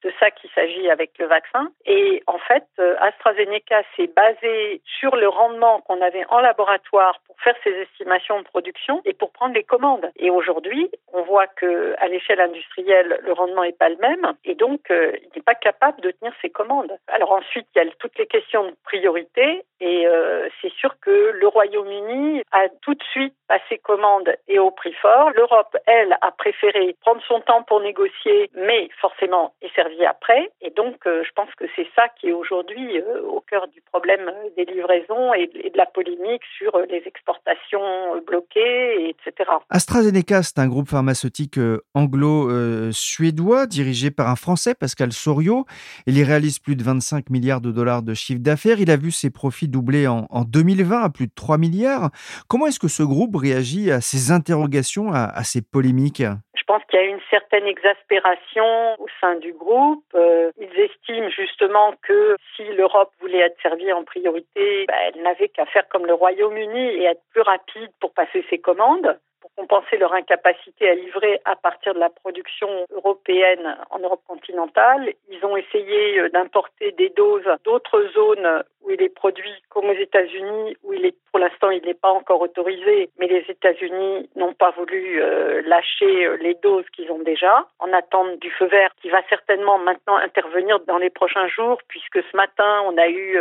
De 0.03 0.11
ça 0.19 0.31
qu'il 0.31 0.49
s'agit 0.51 0.89
avec 0.89 1.11
le 1.19 1.25
vaccin. 1.25 1.69
Et 1.85 2.23
en 2.27 2.37
fait, 2.37 2.65
euh, 2.79 2.95
AstraZeneca 2.99 3.81
s'est 3.95 4.11
basé 4.15 4.81
sur 4.99 5.15
le 5.15 5.27
rendement 5.27 5.81
qu'on 5.81 6.01
avait 6.01 6.25
en 6.29 6.39
laboratoire 6.39 7.19
pour 7.25 7.39
faire 7.41 7.55
ses 7.63 7.71
estimations 7.71 8.39
de 8.39 8.45
production 8.45 9.01
et 9.05 9.13
pour 9.13 9.31
prendre 9.31 9.53
les 9.55 9.63
commandes. 9.63 10.09
Et 10.17 10.29
aujourd'hui, 10.29 10.89
on 11.13 11.23
voit 11.23 11.47
que 11.47 11.95
à 11.99 12.07
l'échelle 12.07 12.39
industrielle, 12.39 13.19
le 13.23 13.33
rendement 13.33 13.63
n'est 13.63 13.71
pas 13.71 13.89
le 13.89 13.97
même 13.97 14.33
et 14.43 14.55
donc 14.55 14.91
euh, 14.91 15.11
il 15.21 15.29
n'est 15.35 15.41
pas 15.41 15.55
capable 15.55 16.01
de 16.01 16.11
tenir 16.11 16.33
ses 16.41 16.49
commandes. 16.49 16.91
Alors 17.07 17.31
ensuite, 17.31 17.67
il 17.75 17.83
y 17.83 17.87
a 17.87 17.91
toutes 17.99 18.17
les 18.17 18.27
questions 18.27 18.65
de 18.65 18.75
priorité 18.83 19.63
et 19.85 20.07
euh, 20.07 20.49
c'est 20.61 20.73
sûr 20.73 20.95
que 20.99 21.31
le 21.39 21.47
Royaume-Uni 21.47 22.41
a 22.51 22.69
tout 22.81 22.95
de 22.95 23.03
suite 23.11 23.35
passé 23.47 23.77
commande 23.77 24.35
et 24.47 24.57
au 24.57 24.71
prix 24.71 24.93
fort. 24.93 25.29
L'Europe, 25.35 25.77
elle, 25.85 26.17
a 26.21 26.31
préféré 26.31 26.95
prendre 27.01 27.21
son 27.27 27.39
temps 27.41 27.61
pour 27.61 27.81
négocier, 27.81 28.49
mais 28.55 28.89
forcément, 28.99 29.53
et 29.61 29.69
c'est 29.75 29.85
servi 29.85 30.05
après. 30.05 30.49
Et 30.61 30.71
donc, 30.71 30.95
je 31.05 31.29
pense 31.35 31.49
que 31.57 31.65
c'est 31.75 31.87
ça 31.95 32.07
qui 32.19 32.29
est 32.29 32.33
aujourd'hui 32.33 33.01
au 33.27 33.41
cœur 33.41 33.67
du 33.67 33.81
problème 33.81 34.31
des 34.57 34.65
livraisons 34.65 35.33
et 35.33 35.47
de 35.47 35.77
la 35.77 35.85
polémique 35.85 36.41
sur 36.57 36.77
les 36.89 37.03
exportations 37.05 38.21
bloquées, 38.25 39.09
etc. 39.09 39.51
AstraZeneca, 39.69 40.41
c'est 40.43 40.59
un 40.59 40.67
groupe 40.67 40.89
pharmaceutique 40.89 41.59
anglo-suédois 41.93 43.67
dirigé 43.67 44.11
par 44.11 44.29
un 44.29 44.35
Français, 44.35 44.73
Pascal 44.73 45.11
Sorio. 45.11 45.65
Il 46.07 46.17
y 46.17 46.23
réalise 46.23 46.59
plus 46.59 46.75
de 46.75 46.83
25 46.83 47.29
milliards 47.29 47.61
de 47.61 47.71
dollars 47.71 48.01
de 48.01 48.13
chiffre 48.13 48.41
d'affaires. 48.41 48.79
Il 48.79 48.89
a 48.89 48.97
vu 48.97 49.11
ses 49.11 49.29
profits 49.29 49.67
doubler 49.75 50.07
en, 50.07 50.27
2020 50.47 51.03
à 51.03 51.09
plus 51.09 51.27
de 51.27 51.35
3 51.35 51.57
milliards. 51.57 52.09
Comment 52.47 52.67
est-ce 52.67 52.79
que 52.79 52.87
ce 52.87 53.03
groupe 53.03 53.35
réagit 53.35 53.91
à 53.91 53.99
ces 53.99 54.31
interrogations, 54.31 55.11
à, 55.13 55.43
ces 55.43 55.61
polémiques? 55.61 56.23
Je 56.55 56.63
pense 56.65 56.81
qu'il 56.89 56.99
y 56.99 57.03
a 57.03 57.05
une 57.05 57.19
certaine 57.29 57.67
exaspération 57.67 58.95
au 58.99 59.07
sein 59.21 59.35
du 59.35 59.53
groupe. 59.53 60.03
Euh, 60.15 60.49
ils 60.57 60.79
estiment 60.79 61.29
justement 61.29 61.93
que 62.01 62.37
si 62.55 62.63
l'Europe 62.77 63.11
voulait 63.19 63.39
être 63.39 63.61
servie 63.61 63.91
en 63.91 64.03
priorité, 64.03 64.85
bah, 64.87 64.95
elle 65.07 65.21
n'avait 65.21 65.49
qu'à 65.49 65.65
faire 65.65 65.87
comme 65.89 66.05
le 66.05 66.13
Royaume-Uni 66.13 66.87
et 66.97 67.03
être 67.03 67.21
plus 67.33 67.41
rapide 67.41 67.91
pour 67.99 68.13
passer 68.13 68.43
ses 68.49 68.57
commandes 68.57 69.19
compenser 69.55 69.97
leur 69.97 70.13
incapacité 70.13 70.89
à 70.89 70.95
livrer 70.95 71.41
à 71.45 71.55
partir 71.55 71.93
de 71.93 71.99
la 71.99 72.09
production 72.09 72.67
européenne 72.91 73.77
en 73.89 73.99
Europe 73.99 74.21
continentale. 74.27 75.13
Ils 75.29 75.45
ont 75.45 75.55
essayé 75.55 76.19
euh, 76.19 76.29
d'importer 76.29 76.91
des 76.93 77.09
doses 77.09 77.49
d'autres 77.63 78.03
zones 78.13 78.63
où 78.83 78.91
il 78.91 79.01
est 79.01 79.09
produit 79.09 79.53
aux 79.89 79.97
États-Unis, 79.97 80.77
où 80.83 80.93
il 80.93 81.05
est 81.05 81.15
pour 81.31 81.39
l'instant 81.39 81.69
il 81.69 81.83
n'est 81.83 81.93
pas 81.93 82.11
encore 82.11 82.41
autorisé, 82.41 83.09
mais 83.19 83.27
les 83.27 83.45
États-Unis 83.49 84.29
n'ont 84.35 84.53
pas 84.53 84.71
voulu 84.71 85.21
euh, 85.21 85.61
lâcher 85.65 86.25
euh, 86.25 86.37
les 86.37 86.53
doses 86.55 86.85
qu'ils 86.93 87.11
ont 87.11 87.19
déjà, 87.19 87.67
en 87.79 87.91
attente 87.93 88.39
du 88.39 88.49
feu 88.51 88.67
vert 88.67 88.91
qui 89.01 89.09
va 89.09 89.21
certainement 89.29 89.77
maintenant 89.77 90.15
intervenir 90.15 90.79
dans 90.81 90.97
les 90.97 91.09
prochains 91.09 91.47
jours, 91.47 91.77
puisque 91.87 92.19
ce 92.21 92.37
matin 92.37 92.83
on 92.85 92.97
a 92.97 93.07
eu 93.07 93.37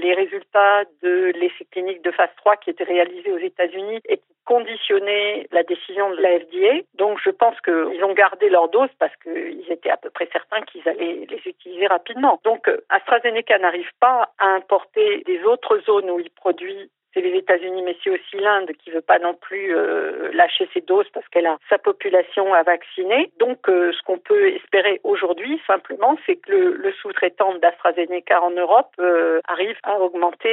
les 0.00 0.14
résultats 0.14 0.84
de 1.02 1.32
l'essai 1.34 1.66
clinique 1.70 2.02
de 2.02 2.10
phase 2.10 2.30
3 2.36 2.56
qui 2.56 2.70
était 2.70 2.84
réalisé 2.84 3.32
aux 3.32 3.38
États-Unis 3.38 4.00
et 4.08 4.16
qui 4.16 4.34
conditionnait 4.48 5.46
la 5.52 5.62
décision 5.62 6.08
de 6.10 6.22
la 6.22 6.40
FDA. 6.40 6.82
Donc 6.94 7.18
je 7.22 7.28
pense 7.28 7.60
qu'ils 7.60 8.02
ont 8.02 8.14
gardé 8.14 8.48
leur 8.48 8.70
dose 8.70 8.88
parce 8.98 9.14
qu'ils 9.22 9.70
étaient 9.70 9.90
à 9.90 9.98
peu 9.98 10.08
près 10.08 10.26
certains 10.32 10.62
qu'ils 10.62 10.88
allaient 10.88 11.26
les 11.28 11.42
utiliser 11.44 11.86
rapidement. 11.86 12.40
Donc 12.44 12.66
euh, 12.66 12.78
AstraZeneca 12.88 13.58
n'arrive 13.58 13.90
pas 14.00 14.30
à 14.38 14.46
importer 14.46 15.22
des 15.26 15.44
autres 15.44 15.77
zones 15.80 16.10
où 16.10 16.20
il 16.20 16.30
produit 16.30 16.90
c'est 17.14 17.20
les 17.20 17.36
États-Unis, 17.38 17.82
mais 17.82 17.96
c'est 18.02 18.10
aussi 18.10 18.36
l'Inde 18.36 18.70
qui 18.78 18.90
veut 18.90 19.00
pas 19.00 19.18
non 19.18 19.34
plus 19.34 19.74
euh, 19.74 20.30
lâcher 20.32 20.68
ses 20.74 20.80
doses 20.80 21.08
parce 21.12 21.26
qu'elle 21.28 21.46
a 21.46 21.58
sa 21.68 21.78
population 21.78 22.52
à 22.52 22.62
vacciner. 22.62 23.32
Donc, 23.38 23.68
euh, 23.68 23.92
ce 23.92 24.02
qu'on 24.02 24.18
peut 24.18 24.48
espérer 24.48 25.00
aujourd'hui, 25.04 25.60
simplement, 25.66 26.16
c'est 26.26 26.36
que 26.36 26.52
le, 26.52 26.92
sous-traitant 27.00 27.54
d'AstraZeneca 27.56 28.42
en 28.42 28.50
Europe 28.50 28.92
euh, 29.00 29.40
arrive 29.48 29.76
à 29.84 29.98
augmenter 30.00 30.48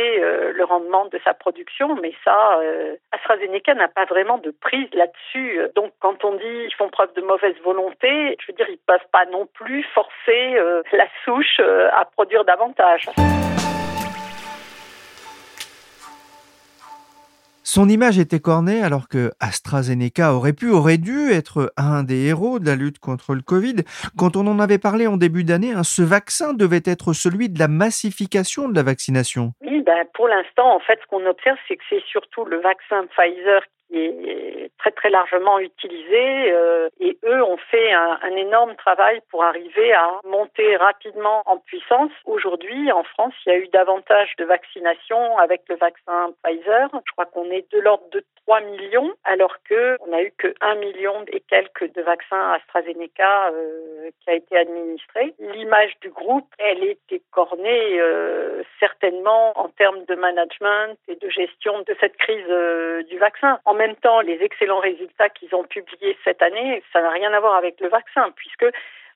le 0.53 0.63
rendement 0.63 1.05
de 1.05 1.19
sa 1.23 1.33
production. 1.33 1.95
Mais 2.01 2.13
ça, 2.23 2.59
AstraZeneca 3.11 3.73
n'a 3.73 3.87
pas 3.87 4.05
vraiment 4.05 4.37
de 4.37 4.51
prise 4.51 4.87
là-dessus. 4.93 5.59
Donc, 5.75 5.91
quand 5.99 6.23
on 6.23 6.33
dit 6.33 6.39
qu'ils 6.41 6.75
font 6.75 6.89
preuve 6.89 7.13
de 7.13 7.21
mauvaise 7.21 7.55
volonté, 7.63 8.37
je 8.39 8.47
veux 8.47 8.55
dire, 8.55 8.67
ils 8.69 8.79
peuvent 8.85 9.07
pas 9.11 9.25
non 9.25 9.45
plus 9.47 9.83
forcer 9.93 10.55
la 10.91 11.07
souche 11.23 11.59
à 11.59 12.05
produire 12.05 12.45
davantage. 12.45 13.07
Son 17.67 17.89
image 17.89 18.19
était 18.19 18.39
cornée 18.39 18.83
alors 18.83 19.09
que 19.09 19.31
AstraZeneca 19.39 20.35
aurait 20.35 20.53
pu, 20.53 20.69
aurait 20.69 20.99
dû 20.99 21.31
être 21.31 21.73
un 21.77 22.03
des 22.03 22.27
héros 22.27 22.59
de 22.59 22.67
la 22.67 22.75
lutte 22.75 22.99
contre 22.99 23.33
le 23.33 23.41
Covid. 23.41 23.77
Quand 24.15 24.35
on 24.35 24.45
en 24.45 24.59
avait 24.59 24.77
parlé 24.77 25.07
en 25.07 25.17
début 25.17 25.43
d'année, 25.43 25.71
hein, 25.71 25.83
ce 25.83 26.03
vaccin 26.03 26.53
devait 26.53 26.83
être 26.85 27.13
celui 27.13 27.49
de 27.49 27.57
la 27.57 27.67
massification 27.67 28.69
de 28.69 28.75
la 28.75 28.83
vaccination. 28.83 29.53
Oui, 29.61 29.81
ben 29.81 30.05
pour 30.13 30.27
l'instant, 30.27 30.75
en 30.75 30.79
fait, 30.79 30.99
ce 31.01 31.07
qu'on 31.07 31.25
observe, 31.25 31.57
c'est 31.67 31.75
que 31.75 31.83
c'est 31.89 32.03
surtout 32.05 32.45
le 32.45 32.61
vaccin 32.61 33.07
Pfizer 33.07 33.63
qui 33.87 33.97
est 33.97 34.71
très 34.77 34.91
très 34.91 35.09
largement 35.09 35.59
utilisé 35.59 36.51
euh, 36.51 36.89
et 36.99 37.17
eux 37.23 37.43
ont 37.43 37.57
fait 37.57 37.93
un, 37.93 38.35
énorme 38.35 38.75
travail 38.75 39.21
pour 39.29 39.43
arriver 39.43 39.93
à 39.93 40.19
monter 40.25 40.75
rapidement 40.75 41.41
en 41.45 41.57
puissance. 41.57 42.11
Aujourd'hui, 42.25 42.91
en 42.91 43.03
France, 43.03 43.33
il 43.45 43.49
y 43.49 43.55
a 43.55 43.57
eu 43.57 43.67
davantage 43.69 44.35
de 44.37 44.45
vaccinations 44.45 45.37
avec 45.37 45.61
le 45.69 45.75
vaccin 45.75 46.33
Pfizer. 46.43 46.89
Je 46.93 47.11
crois 47.13 47.25
qu'on 47.25 47.49
est 47.49 47.71
de 47.71 47.79
l'ordre 47.79 48.09
de 48.11 48.23
3 48.45 48.61
millions, 48.61 49.13
alors 49.23 49.55
que 49.67 49.97
on 50.01 50.13
a 50.13 50.21
eu 50.21 50.31
que 50.37 50.53
1 50.61 50.75
million 50.75 51.23
et 51.31 51.39
quelques 51.39 51.91
de 51.93 52.01
vaccins 52.01 52.53
AstraZeneca 52.53 53.49
euh, 53.51 54.09
qui 54.21 54.29
a 54.29 54.33
été 54.33 54.57
administré. 54.57 55.33
L'image 55.39 55.97
du 56.01 56.09
groupe, 56.09 56.47
elle 56.59 56.83
était 56.83 57.21
cornée 57.31 57.99
euh, 57.99 58.63
certainement 58.79 59.57
en 59.57 59.69
termes 59.69 60.03
de 60.05 60.15
management 60.15 60.97
et 61.07 61.15
de 61.15 61.29
gestion 61.29 61.79
de 61.81 61.95
cette 61.99 62.17
crise 62.17 62.45
euh, 62.49 63.03
du 63.03 63.17
vaccin. 63.17 63.59
Même 63.75 63.95
temps, 63.95 64.21
les 64.21 64.39
excellents 64.41 64.79
résultats 64.79 65.29
qu'ils 65.29 65.53
ont 65.55 65.63
publiés 65.63 66.17
cette 66.23 66.41
année, 66.41 66.83
ça 66.93 67.01
n'a 67.01 67.09
rien 67.09 67.33
à 67.33 67.39
voir 67.39 67.55
avec 67.55 67.79
le 67.79 67.89
vaccin, 67.89 68.31
puisque 68.35 68.65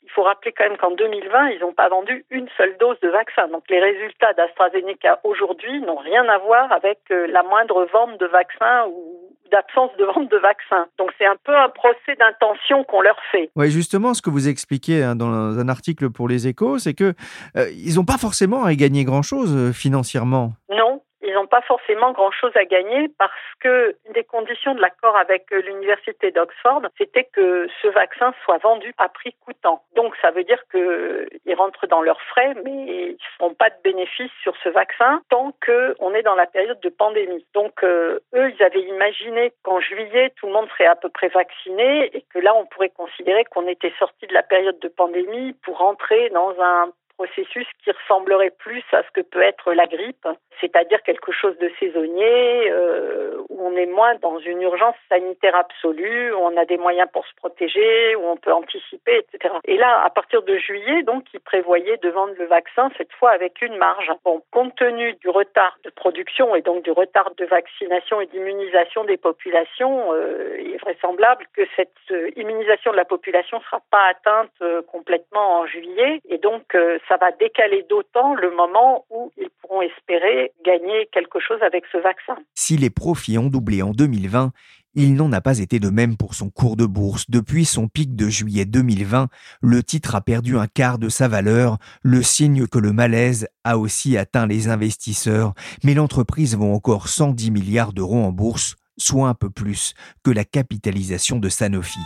il 0.03 0.09
faut 0.11 0.23
rappeler 0.23 0.53
quand 0.57 0.63
même 0.63 0.77
qu'en 0.77 0.91
2020, 0.91 1.49
ils 1.49 1.59
n'ont 1.59 1.73
pas 1.73 1.89
vendu 1.89 2.25
une 2.29 2.47
seule 2.57 2.77
dose 2.79 2.99
de 3.01 3.09
vaccin. 3.09 3.47
Donc 3.49 3.63
les 3.69 3.79
résultats 3.79 4.33
d'AstraZeneca 4.33 5.19
aujourd'hui 5.23 5.81
n'ont 5.81 5.97
rien 5.97 6.27
à 6.29 6.37
voir 6.37 6.71
avec 6.71 6.99
euh, 7.11 7.27
la 7.27 7.43
moindre 7.43 7.85
vente 7.91 8.19
de 8.19 8.25
vaccin 8.25 8.87
ou 8.87 9.29
d'absence 9.51 9.91
de 9.97 10.05
vente 10.05 10.31
de 10.31 10.37
vaccin. 10.37 10.87
Donc 10.97 11.11
c'est 11.17 11.25
un 11.25 11.35
peu 11.43 11.55
un 11.55 11.69
procès 11.69 12.15
d'intention 12.17 12.83
qu'on 12.83 13.01
leur 13.01 13.17
fait. 13.31 13.49
Oui, 13.55 13.69
justement, 13.69 14.13
ce 14.13 14.21
que 14.21 14.29
vous 14.29 14.47
expliquez 14.47 15.03
hein, 15.03 15.15
dans 15.15 15.27
un 15.27 15.69
article 15.69 16.09
pour 16.09 16.27
les 16.27 16.47
Échos, 16.47 16.79
c'est 16.79 16.93
que 16.93 17.13
euh, 17.55 17.69
ils 17.71 17.95
n'ont 17.95 18.05
pas 18.05 18.17
forcément 18.17 18.63
à 18.63 18.73
gagner 18.75 19.03
grand-chose 19.03 19.55
euh, 19.55 19.73
financièrement. 19.73 20.53
Non, 20.69 21.01
pas 21.49 21.61
forcément 21.61 22.11
grand-chose 22.11 22.55
à 22.55 22.65
gagner 22.65 23.07
parce 23.17 23.31
que 23.59 23.95
des 24.13 24.23
conditions 24.23 24.75
de 24.75 24.81
l'accord 24.81 25.17
avec 25.17 25.51
euh, 25.51 25.61
l'université 25.61 26.31
d'Oxford, 26.31 26.81
c'était 26.97 27.25
que 27.25 27.67
ce 27.81 27.87
vaccin 27.87 28.33
soit 28.43 28.57
vendu 28.59 28.93
à 28.97 29.09
prix 29.09 29.35
coûtant. 29.45 29.83
Donc 29.95 30.15
ça 30.21 30.31
veut 30.31 30.43
dire 30.43 30.61
qu'ils 30.71 31.55
rentrent 31.55 31.87
dans 31.87 32.01
leurs 32.01 32.21
frais, 32.21 32.53
mais 32.63 33.11
ils 33.11 33.17
font 33.37 33.53
pas 33.53 33.69
de 33.69 33.75
bénéfices 33.83 34.31
sur 34.43 34.53
ce 34.63 34.69
vaccin 34.69 35.21
tant 35.29 35.53
qu'on 35.65 36.13
est 36.13 36.23
dans 36.23 36.35
la 36.35 36.45
période 36.45 36.79
de 36.81 36.89
pandémie. 36.89 37.45
Donc 37.53 37.83
euh, 37.83 38.19
eux, 38.35 38.51
ils 38.51 38.63
avaient 38.63 38.83
imaginé 38.83 39.51
qu'en 39.63 39.79
juillet, 39.79 40.31
tout 40.37 40.47
le 40.47 40.53
monde 40.53 40.69
serait 40.69 40.85
à 40.85 40.95
peu 40.95 41.09
près 41.09 41.29
vacciné 41.29 42.15
et 42.15 42.23
que 42.33 42.39
là, 42.39 42.55
on 42.55 42.65
pourrait 42.65 42.89
considérer 42.89 43.43
qu'on 43.45 43.67
était 43.67 43.93
sorti 43.97 44.27
de 44.27 44.33
la 44.33 44.43
période 44.43 44.79
de 44.79 44.87
pandémie 44.87 45.53
pour 45.63 45.77
rentrer 45.77 46.29
dans 46.29 46.53
un 46.61 46.89
processus 47.19 47.67
qui 47.83 47.91
ressemblerait 47.91 48.53
plus 48.57 48.83
à 48.93 49.03
ce 49.03 49.11
que 49.11 49.21
peut 49.21 49.41
être 49.41 49.73
la 49.73 49.85
grippe, 49.87 50.25
c'est-à-dire 50.61 51.01
quelque 51.03 51.31
chose 51.31 51.57
de 51.57 51.69
saisonnier, 51.79 52.71
euh, 52.71 53.41
où 53.49 53.61
on 53.61 53.75
est 53.75 53.85
moins 53.85 54.15
dans 54.15 54.39
une 54.39 54.61
urgence 54.61 54.95
sanitaire 55.09 55.55
absolue, 55.55 56.33
où 56.33 56.37
on 56.37 56.55
a 56.55 56.65
des 56.65 56.77
moyens 56.77 57.09
pour 57.11 57.25
se 57.27 57.35
protéger, 57.35 58.15
où 58.15 58.23
on 58.25 58.37
peut 58.37 58.53
anticiper, 58.53 59.23
etc. 59.33 59.53
Et 59.65 59.77
là, 59.77 60.01
à 60.03 60.09
partir 60.09 60.43
de 60.43 60.57
juillet, 60.57 61.03
donc, 61.03 61.25
ils 61.33 61.39
prévoyaient 61.41 61.97
de 61.97 62.09
vendre 62.09 62.33
le 62.37 62.45
vaccin, 62.45 62.89
cette 62.97 63.11
fois 63.13 63.31
avec 63.31 63.61
une 63.61 63.75
marge. 63.75 64.11
Bon, 64.23 64.41
compte 64.51 64.75
tenu 64.75 65.13
du 65.15 65.29
retard 65.29 65.77
de 65.83 65.89
production 65.89 66.55
et 66.55 66.61
donc 66.61 66.83
du 66.83 66.91
retard 66.91 67.31
de 67.37 67.45
vaccination 67.45 68.21
et 68.21 68.27
d'immunisation 68.27 69.03
des 69.03 69.17
populations, 69.17 70.13
euh, 70.13 70.55
il 70.59 70.73
est 70.73 70.77
vraisemblable 70.77 71.45
que 71.53 71.63
cette 71.75 71.89
euh, 72.11 72.29
immunisation 72.37 72.91
de 72.91 72.97
la 72.97 73.05
population 73.05 73.57
ne 73.57 73.63
sera 73.63 73.81
pas 73.91 74.05
atteinte 74.09 74.51
complètement 74.91 75.59
en 75.59 75.65
juillet. 75.65 76.21
Et 76.29 76.37
donc, 76.37 76.75
ça 77.09 77.17
va 77.17 77.31
décaler 77.31 77.85
d'autant 77.89 78.35
le 78.35 78.55
moment 78.55 79.05
où 79.09 79.31
ils 79.37 79.49
pourront 79.61 79.81
espérer 79.81 80.53
gagner 80.63 81.09
quelque 81.11 81.39
chose 81.39 81.61
avec 81.61 81.83
ce 81.91 81.97
vaccin. 81.97 82.37
Si 82.53 82.77
les 82.77 82.91
profits 82.91 83.37
ont 83.37 83.49
doublé 83.49 83.81
en 83.81 83.91
2020, 83.91 84.51
il 84.95 85.15
n'en 85.15 85.31
a 85.31 85.41
pas 85.41 85.59
été 85.59 85.79
de 85.79 85.89
même 85.89 86.17
pour 86.17 86.33
son 86.33 86.49
cours 86.49 86.75
de 86.75 86.85
bourse. 86.85 87.25
Depuis 87.29 87.65
son 87.65 87.87
pic 87.87 88.15
de 88.15 88.27
juillet 88.29 88.65
2020, 88.65 89.27
le 89.61 89.83
titre 89.83 90.15
a 90.15 90.21
perdu 90.21 90.57
un 90.57 90.67
quart 90.67 90.99
de 90.99 91.09
sa 91.09 91.27
valeur, 91.27 91.77
le 92.01 92.21
signe 92.23 92.67
que 92.67 92.79
le 92.79 92.91
malaise 92.91 93.47
a 93.63 93.77
aussi 93.77 94.17
atteint 94.17 94.47
les 94.47 94.67
investisseurs. 94.67 95.53
Mais 95.83 95.93
l'entreprise 95.93 96.55
vaut 96.55 96.73
encore 96.73 97.07
110 97.07 97.51
milliards 97.51 97.93
d'euros 97.93 98.23
en 98.23 98.31
bourse, 98.31 98.75
soit 98.97 99.29
un 99.29 99.35
peu 99.35 99.49
plus 99.49 99.93
que 100.23 100.31
la 100.31 100.43
capitalisation 100.43 101.37
de 101.37 101.49
Sanofi. 101.49 101.99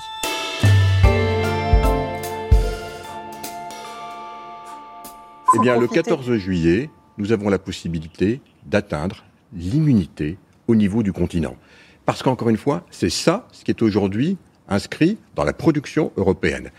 Eh 5.55 5.59
bien, 5.59 5.79
le 5.79 5.87
14 5.87 6.35
juillet, 6.37 6.89
nous 7.17 7.31
avons 7.31 7.49
la 7.49 7.59
possibilité 7.59 8.41
d'atteindre 8.65 9.23
l'immunité 9.53 10.37
au 10.67 10.75
niveau 10.75 11.03
du 11.03 11.13
continent. 11.13 11.55
Parce 12.05 12.23
qu'encore 12.23 12.49
une 12.49 12.57
fois, 12.57 12.85
c'est 12.89 13.11
ça 13.11 13.47
ce 13.51 13.63
qui 13.63 13.71
est 13.71 13.81
aujourd'hui 13.81 14.37
inscrit 14.67 15.17
dans 15.35 15.43
la 15.43 15.53
production 15.53 16.11
européenne. 16.17 16.71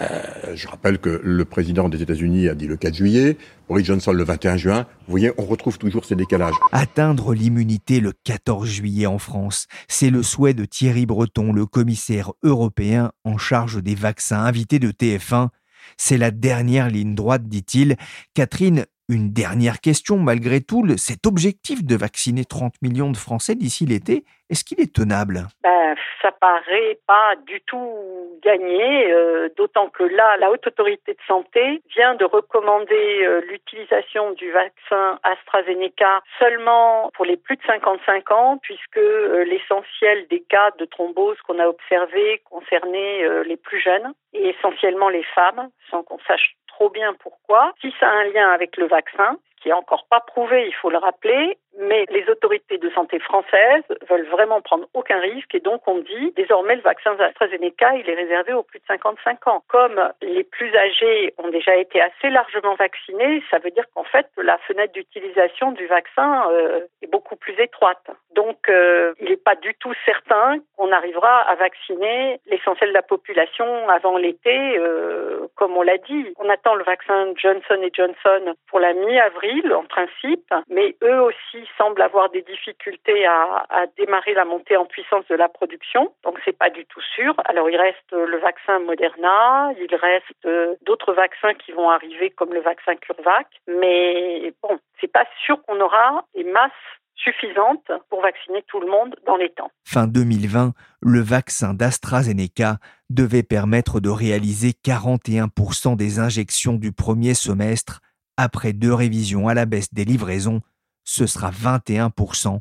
Euh, 0.00 0.22
je 0.54 0.68
rappelle 0.68 0.98
que 0.98 1.20
le 1.22 1.44
président 1.44 1.88
des 1.88 2.02
États-Unis 2.02 2.48
a 2.48 2.54
dit 2.54 2.66
le 2.66 2.76
4 2.76 2.94
juillet, 2.94 3.36
Boris 3.68 3.86
Johnson 3.86 4.12
le 4.12 4.24
21 4.24 4.56
juin. 4.56 4.86
Vous 5.06 5.10
voyez, 5.10 5.32
on 5.38 5.44
retrouve 5.44 5.78
toujours 5.78 6.04
ces 6.04 6.16
décalages. 6.16 6.54
Atteindre 6.72 7.34
l'immunité 7.34 8.00
le 8.00 8.12
14 8.24 8.68
juillet 8.68 9.06
en 9.06 9.18
France, 9.18 9.66
c'est 9.88 10.10
le 10.10 10.22
souhait 10.22 10.54
de 10.54 10.64
Thierry 10.64 11.06
Breton, 11.06 11.52
le 11.52 11.66
commissaire 11.66 12.32
européen 12.42 13.12
en 13.24 13.38
charge 13.38 13.82
des 13.82 13.94
vaccins 13.94 14.40
invité 14.40 14.78
de 14.78 14.90
TF1 14.90 15.48
C'est 15.96 16.18
la 16.18 16.30
dernière 16.30 16.88
ligne 16.88 17.14
droite, 17.14 17.48
dit-il. 17.48 17.96
Catherine, 18.34 18.86
une 19.12 19.32
dernière 19.32 19.80
question, 19.80 20.16
malgré 20.16 20.60
tout, 20.60 20.84
cet 20.96 21.26
objectif 21.26 21.84
de 21.84 21.96
vacciner 21.96 22.44
30 22.44 22.74
millions 22.82 23.10
de 23.10 23.16
Français 23.16 23.54
d'ici 23.54 23.86
l'été, 23.86 24.24
est-ce 24.50 24.64
qu'il 24.64 24.80
est 24.80 24.94
tenable? 24.94 25.46
Ben, 25.62 25.94
Ça 26.20 26.32
paraît 26.32 26.98
pas 27.06 27.34
du 27.46 27.60
tout 27.62 28.38
gagné, 28.42 29.12
euh, 29.12 29.48
d'autant 29.56 29.88
que 29.88 30.02
là, 30.02 30.36
la 30.38 30.50
Haute 30.50 30.66
Autorité 30.66 31.12
de 31.12 31.20
Santé 31.26 31.82
vient 31.94 32.14
de 32.14 32.24
recommander 32.24 33.24
euh, 33.24 33.40
l'utilisation 33.48 34.32
du 34.32 34.50
vaccin 34.50 35.18
AstraZeneca 35.22 36.22
seulement 36.38 37.10
pour 37.14 37.24
les 37.24 37.36
plus 37.36 37.56
de 37.56 37.62
55 37.66 38.30
ans, 38.30 38.58
puisque 38.62 38.98
euh, 38.98 39.44
l'essentiel 39.44 40.26
des 40.28 40.40
cas 40.40 40.70
de 40.78 40.84
thrombose 40.84 41.38
qu'on 41.46 41.58
a 41.58 41.66
observés 41.66 42.42
concernaient 42.44 43.44
les 43.44 43.56
plus 43.56 43.80
jeunes 43.80 44.12
et 44.32 44.50
essentiellement 44.50 45.08
les 45.08 45.24
femmes, 45.34 45.70
sans 45.90 46.02
qu'on 46.02 46.18
sache 46.26 46.56
trop 46.74 46.90
bien 46.90 47.14
pourquoi. 47.14 47.72
Si 47.80 47.92
ça 47.98 48.08
a 48.08 48.12
un 48.12 48.24
lien 48.24 48.50
avec 48.50 48.76
le 48.76 48.86
vaccin, 48.86 49.36
qui 49.60 49.68
est 49.68 49.72
encore 49.72 50.06
pas 50.08 50.20
prouvé, 50.20 50.66
il 50.66 50.74
faut 50.74 50.90
le 50.90 50.98
rappeler, 50.98 51.58
mais 51.78 52.04
les 52.10 52.28
autorités 52.28 52.78
de 52.78 52.90
santé 52.90 53.18
françaises 53.18 53.84
veulent 54.08 54.26
vraiment 54.26 54.60
prendre 54.60 54.86
aucun 54.94 55.18
risque 55.18 55.54
et 55.54 55.60
donc 55.60 55.86
on 55.86 55.98
dit 55.98 56.32
désormais 56.36 56.76
le 56.76 56.82
vaccin 56.82 57.18
AstraZeneca 57.18 57.94
il 57.96 58.08
est 58.08 58.14
réservé 58.14 58.52
aux 58.52 58.62
plus 58.62 58.78
de 58.78 58.84
55 58.86 59.46
ans. 59.46 59.62
Comme 59.68 60.00
les 60.20 60.44
plus 60.44 60.74
âgés 60.76 61.34
ont 61.38 61.48
déjà 61.48 61.76
été 61.76 62.00
assez 62.00 62.30
largement 62.30 62.74
vaccinés, 62.74 63.42
ça 63.50 63.58
veut 63.58 63.70
dire 63.70 63.84
qu'en 63.94 64.04
fait 64.04 64.26
la 64.36 64.58
fenêtre 64.58 64.92
d'utilisation 64.92 65.72
du 65.72 65.86
vaccin 65.86 66.50
euh, 66.50 66.80
est 67.00 67.10
beaucoup 67.10 67.36
plus 67.36 67.58
étroite. 67.58 68.10
Donc 68.34 68.68
euh, 68.68 69.14
il 69.20 69.30
n'est 69.30 69.36
pas 69.36 69.54
du 69.56 69.74
tout 69.74 69.94
certain 70.04 70.56
qu'on 70.76 70.92
arrivera 70.92 71.40
à 71.40 71.54
vacciner 71.54 72.40
l'essentiel 72.46 72.90
de 72.90 72.94
la 72.94 73.02
population 73.02 73.88
avant 73.88 74.16
l'été, 74.16 74.78
euh, 74.78 75.46
comme 75.56 75.76
on 75.76 75.82
l'a 75.82 75.98
dit. 75.98 76.34
On 76.38 76.48
attend 76.48 76.74
le 76.74 76.84
vaccin 76.84 77.32
Johnson 77.36 77.80
Johnson 77.92 78.54
pour 78.68 78.80
la 78.80 78.92
mi-avril 78.92 79.72
en 79.74 79.84
principe, 79.84 80.52
mais 80.68 80.96
eux 81.02 81.20
aussi 81.20 81.61
semble 81.76 82.02
avoir 82.02 82.30
des 82.30 82.42
difficultés 82.42 83.26
à, 83.26 83.86
démarrer 83.96 84.34
la 84.34 84.44
montée 84.44 84.76
en 84.76 84.84
puissance 84.84 85.26
de 85.28 85.34
la 85.34 85.48
production. 85.48 86.14
Donc 86.24 86.38
c'est 86.44 86.56
pas 86.56 86.70
du 86.70 86.84
tout 86.86 87.00
sûr. 87.14 87.34
Alors 87.44 87.68
il 87.70 87.76
reste 87.76 88.12
le 88.12 88.38
vaccin 88.38 88.78
Moderna, 88.80 89.70
il 89.78 89.94
reste 89.94 90.46
euh, 90.46 90.74
d'autres 90.82 91.12
vaccins 91.12 91.54
qui 91.54 91.72
vont 91.72 91.90
arriver 91.90 92.30
comme 92.30 92.52
le 92.52 92.60
vaccin 92.60 92.94
CureVac, 92.96 93.46
mais 93.66 94.52
bon, 94.62 94.78
c'est 95.00 95.12
pas 95.12 95.26
sûr 95.44 95.62
qu'on 95.64 95.80
aura 95.80 96.24
des 96.34 96.44
masses 96.44 96.72
suffisantes 97.16 97.90
pour 98.08 98.22
vacciner 98.22 98.62
tout 98.66 98.80
le 98.80 98.88
monde 98.88 99.14
dans 99.26 99.36
les 99.36 99.50
temps. 99.50 99.70
Fin 99.84 100.06
2020, 100.06 100.72
le 101.00 101.20
vaccin 101.20 101.74
d'AstraZeneca 101.74 102.78
devait 103.10 103.42
permettre 103.42 104.00
de 104.00 104.08
réaliser 104.08 104.70
41% 104.70 105.96
des 105.96 106.18
injections 106.18 106.74
du 106.74 106.92
premier 106.92 107.34
semestre 107.34 108.00
après 108.36 108.72
deux 108.72 108.94
révisions 108.94 109.48
à 109.48 109.54
la 109.54 109.66
baisse 109.66 109.92
des 109.92 110.04
livraisons 110.04 110.60
ce 111.04 111.26
sera 111.26 111.50
21% 111.50 112.60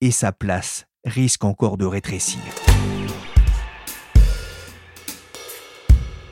et 0.00 0.10
sa 0.10 0.32
place 0.32 0.86
risque 1.04 1.44
encore 1.44 1.76
de 1.76 1.86
rétrécir. 1.86 2.40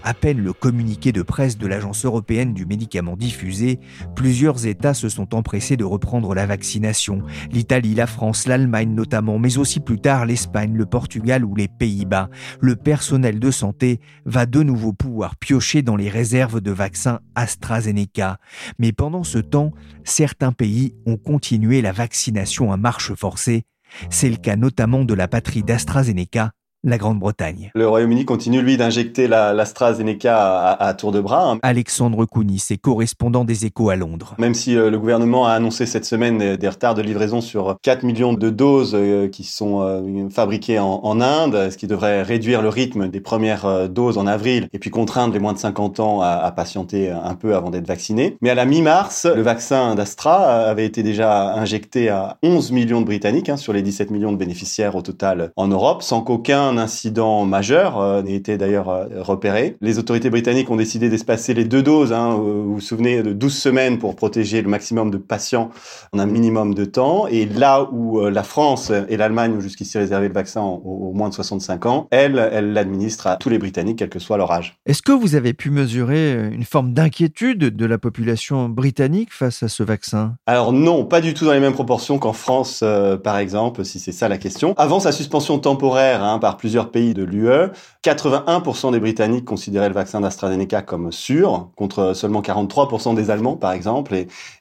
À 0.07 0.13
peine 0.13 0.39
le 0.39 0.53
communiqué 0.53 1.13
de 1.13 1.23
presse 1.23 1.57
de 1.57 1.67
l'Agence 1.67 2.05
européenne 2.05 2.53
du 2.53 2.67
médicament 2.67 3.17
diffusé, 3.17 3.81
plusieurs 4.15 4.67
États 4.67 4.93
se 4.93 5.09
sont 5.09 5.35
empressés 5.35 5.79
de 5.79 5.85
reprendre 5.85 6.35
la 6.35 6.45
vaccination. 6.45 7.23
L'Italie, 7.51 7.95
la 7.95 8.07
France, 8.07 8.47
l'Allemagne 8.47 8.95
notamment, 8.95 9.39
mais 9.39 9.57
aussi 9.57 9.81
plus 9.81 9.99
tard 9.99 10.27
l'Espagne, 10.27 10.77
le 10.77 10.85
Portugal 10.85 11.43
ou 11.43 11.55
les 11.55 11.69
Pays-Bas. 11.69 12.29
Le 12.61 12.77
personnel 12.77 13.41
de 13.41 13.51
santé 13.51 13.99
va 14.27 14.45
de 14.45 14.63
nouveau 14.63 14.93
pouvoir 14.93 15.37
piocher 15.37 15.81
dans 15.81 15.97
les 15.97 16.11
réserves 16.11 16.61
de 16.61 16.71
vaccins 16.71 17.21
AstraZeneca. 17.35 18.39
Mais 18.79 18.93
pendant 18.93 19.25
ce 19.25 19.39
temps, 19.39 19.73
certains 20.05 20.53
pays 20.53 20.95
ont 21.07 21.17
continué 21.17 21.81
la 21.81 21.93
vaccination 21.93 22.73
à 22.73 22.77
marche 22.77 23.15
forcée. 23.15 23.65
C'est 24.11 24.29
le 24.29 24.37
cas 24.37 24.57
notamment 24.57 25.07
de 25.07 25.15
la 25.15 25.29
patrie 25.29 25.63
d'AstraZeneca 25.63 26.53
la 26.85 26.99
Grande-Bretagne. 26.99 27.71
Le 27.75 27.89
Royaume-Uni 27.89 28.25
continue, 28.25 28.63
lui, 28.63 28.77
d'injecter 28.77 29.27
l'AstraZeneca 29.27 30.37
à, 30.37 30.87
à, 30.87 30.95
tour 30.95 31.13
de 31.13 31.21
bras. 31.21 31.51
Hein. 31.51 31.59
Alexandre 31.63 32.25
Kounis 32.27 32.63
est 32.71 32.77
correspondant 32.77 33.45
des 33.45 33.67
échos 33.67 33.91
à 33.91 33.97
Londres. 33.97 34.35
Même 34.39 34.55
si 34.55 34.77
euh, 34.77 34.91
le 34.91 34.99
gouvernement 34.99 35.47
a 35.47 35.53
annoncé 35.53 35.87
cette 35.87 36.05
semaine 36.05 36.57
des, 36.57 36.69
retards 36.69 36.95
de 36.95 37.03
livraison 37.03 37.41
sur 37.41 37.77
4 37.83 38.05
millions 38.05 38.35
de 38.35 38.51
doses 38.51 38.95
euh, 38.95 39.29
qui 39.29 39.45
sont 39.45 39.81
euh, 39.81 40.29
fabriquées 40.31 40.79
en, 40.79 41.21
Inde, 41.21 41.71
ce 41.71 41.77
qui 41.77 41.87
devrait 41.87 42.23
réduire 42.23 42.61
le 42.61 42.69
rythme 42.69 43.09
des 43.09 43.21
premières 43.21 43.89
doses 43.89 44.19
en 44.19 44.27
avril 44.27 44.69
et 44.73 44.81
puis 44.81 44.91
contraindre 44.91 45.33
les 45.33 45.39
moins 45.39 45.53
de 45.53 45.59
50 45.59 46.01
ans 46.01 46.21
à, 46.21 46.51
patienter 46.51 47.09
un 47.09 47.35
peu 47.37 47.55
avant 47.55 47.71
d'être 47.71 47.87
vaccinés. 47.87 48.37
Mais 48.43 48.51
à 48.51 48.57
la 48.57 48.65
mi-mars, 48.65 49.27
le 49.33 49.43
vaccin 49.43 49.95
d'Astra 49.95 50.65
avait 50.65 50.85
été 50.85 51.05
déjà 51.05 51.55
injecté 51.55 52.09
à 52.09 52.37
11 52.43 52.73
millions 52.73 53.01
de 53.01 53.07
Britanniques 53.07 53.49
hein, 53.49 53.57
sur 53.57 53.73
les 53.73 53.81
17 53.81 54.11
millions 54.11 54.33
de 54.33 54.37
bénéficiaires 54.37 54.97
au 54.97 55.03
total 55.03 55.53
en 55.57 55.69
Europe, 55.69 56.03
sans 56.03 56.21
qu'aucun 56.23 56.74
incident 56.79 57.45
majeur 57.45 58.01
euh, 58.01 58.23
n'ait 58.23 58.35
été 58.35 58.57
d'ailleurs 58.57 58.89
euh, 58.89 59.07
repéré. 59.21 59.77
Les 59.81 59.99
autorités 59.99 60.31
britanniques 60.31 60.71
ont 60.71 60.77
décidé 60.77 61.09
d'espacer 61.09 61.55
les 61.55 61.65
deux 61.65 61.83
doses, 61.83 62.13
hein, 62.13 62.35
vous 62.35 62.75
vous 62.75 62.81
souvenez, 62.81 63.23
de 63.23 63.33
12 63.33 63.57
semaines 63.57 63.99
pour 63.99 64.17
protéger 64.17 64.63
le 64.63 64.69
maximum 64.69 65.11
de 65.11 65.19
patients 65.19 65.71
en 66.13 66.19
un 66.19 66.27
minimum 66.27 66.75
de 66.75 66.85
temps. 66.85 67.27
Et 67.27 67.47
là 67.47 67.89
où 67.93 68.21
euh, 68.21 68.31
la 68.31 68.43
France 68.43 68.93
et 69.09 69.17
l'Allemagne 69.17 69.55
ont 69.57 69.61
jusqu'ici 69.61 69.99
réservé 69.99 70.29
le 70.29 70.35
vaccin 70.35 70.63
aux, 70.63 71.13
moins 71.15 71.29
de 71.29 71.35
65 71.35 71.87
ans, 71.87 72.09
elle, 72.11 72.51
elle 72.53 72.73
l'administre 72.73 73.27
à 73.27 73.37
tous 73.37 73.49
les 73.49 73.59
Britanniques, 73.59 73.99
quel 73.99 74.11
que 74.11 74.19
soit 74.19 74.37
leur 74.37 74.51
âge. 74.51 74.79
Est-ce 74.87 75.03
que 75.03 75.13
vous 75.13 75.35
avez 75.35 75.53
pu 75.53 75.71
mesurer 75.71 76.49
une 76.53 76.65
forme 76.65 76.93
d'inquiétude 76.93 77.75
de 77.77 77.87
la 77.87 77.99
population 77.99 78.69
britannique 78.69 79.33
face 79.33 79.63
à 79.63 79.69
ce 79.69 79.83
vaccin? 79.83 80.35
Alors 80.47 80.73
non, 80.73 81.05
pas 81.05 81.21
du 81.21 81.35
tout 81.35 81.45
dans 81.45 81.53
les 81.53 81.61
mêmes 81.61 81.73
proportions 81.73 82.19
qu'en 82.19 82.33
France, 82.33 82.83
par 83.23 83.39
exemple, 83.39 83.85
si 83.85 83.99
c'est 83.99 84.13
ça 84.13 84.29
la 84.29 84.39
question. 84.39 84.75
Avant 84.77 85.01
sa 85.01 85.13
suspension 85.13 85.59
temporaire 85.59 86.23
hein, 86.23 86.39
par 86.39 86.57
plusieurs 86.65 86.91
pays 86.91 87.13
de 87.13 87.23
l'UE. 87.23 87.73
81% 88.03 88.93
des 88.93 88.99
Britanniques 88.99 89.45
considéraient 89.45 89.91
le 89.91 89.95
vaccin 89.95 90.23
d'AstraZeneca 90.23 90.81
comme 90.81 91.13
sûr, 91.13 91.69
contre 91.77 92.15
seulement 92.15 92.41
43% 92.41 93.15
des 93.15 93.31
Allemands, 93.31 93.57
par 93.57 93.73
exemple. 93.73 94.15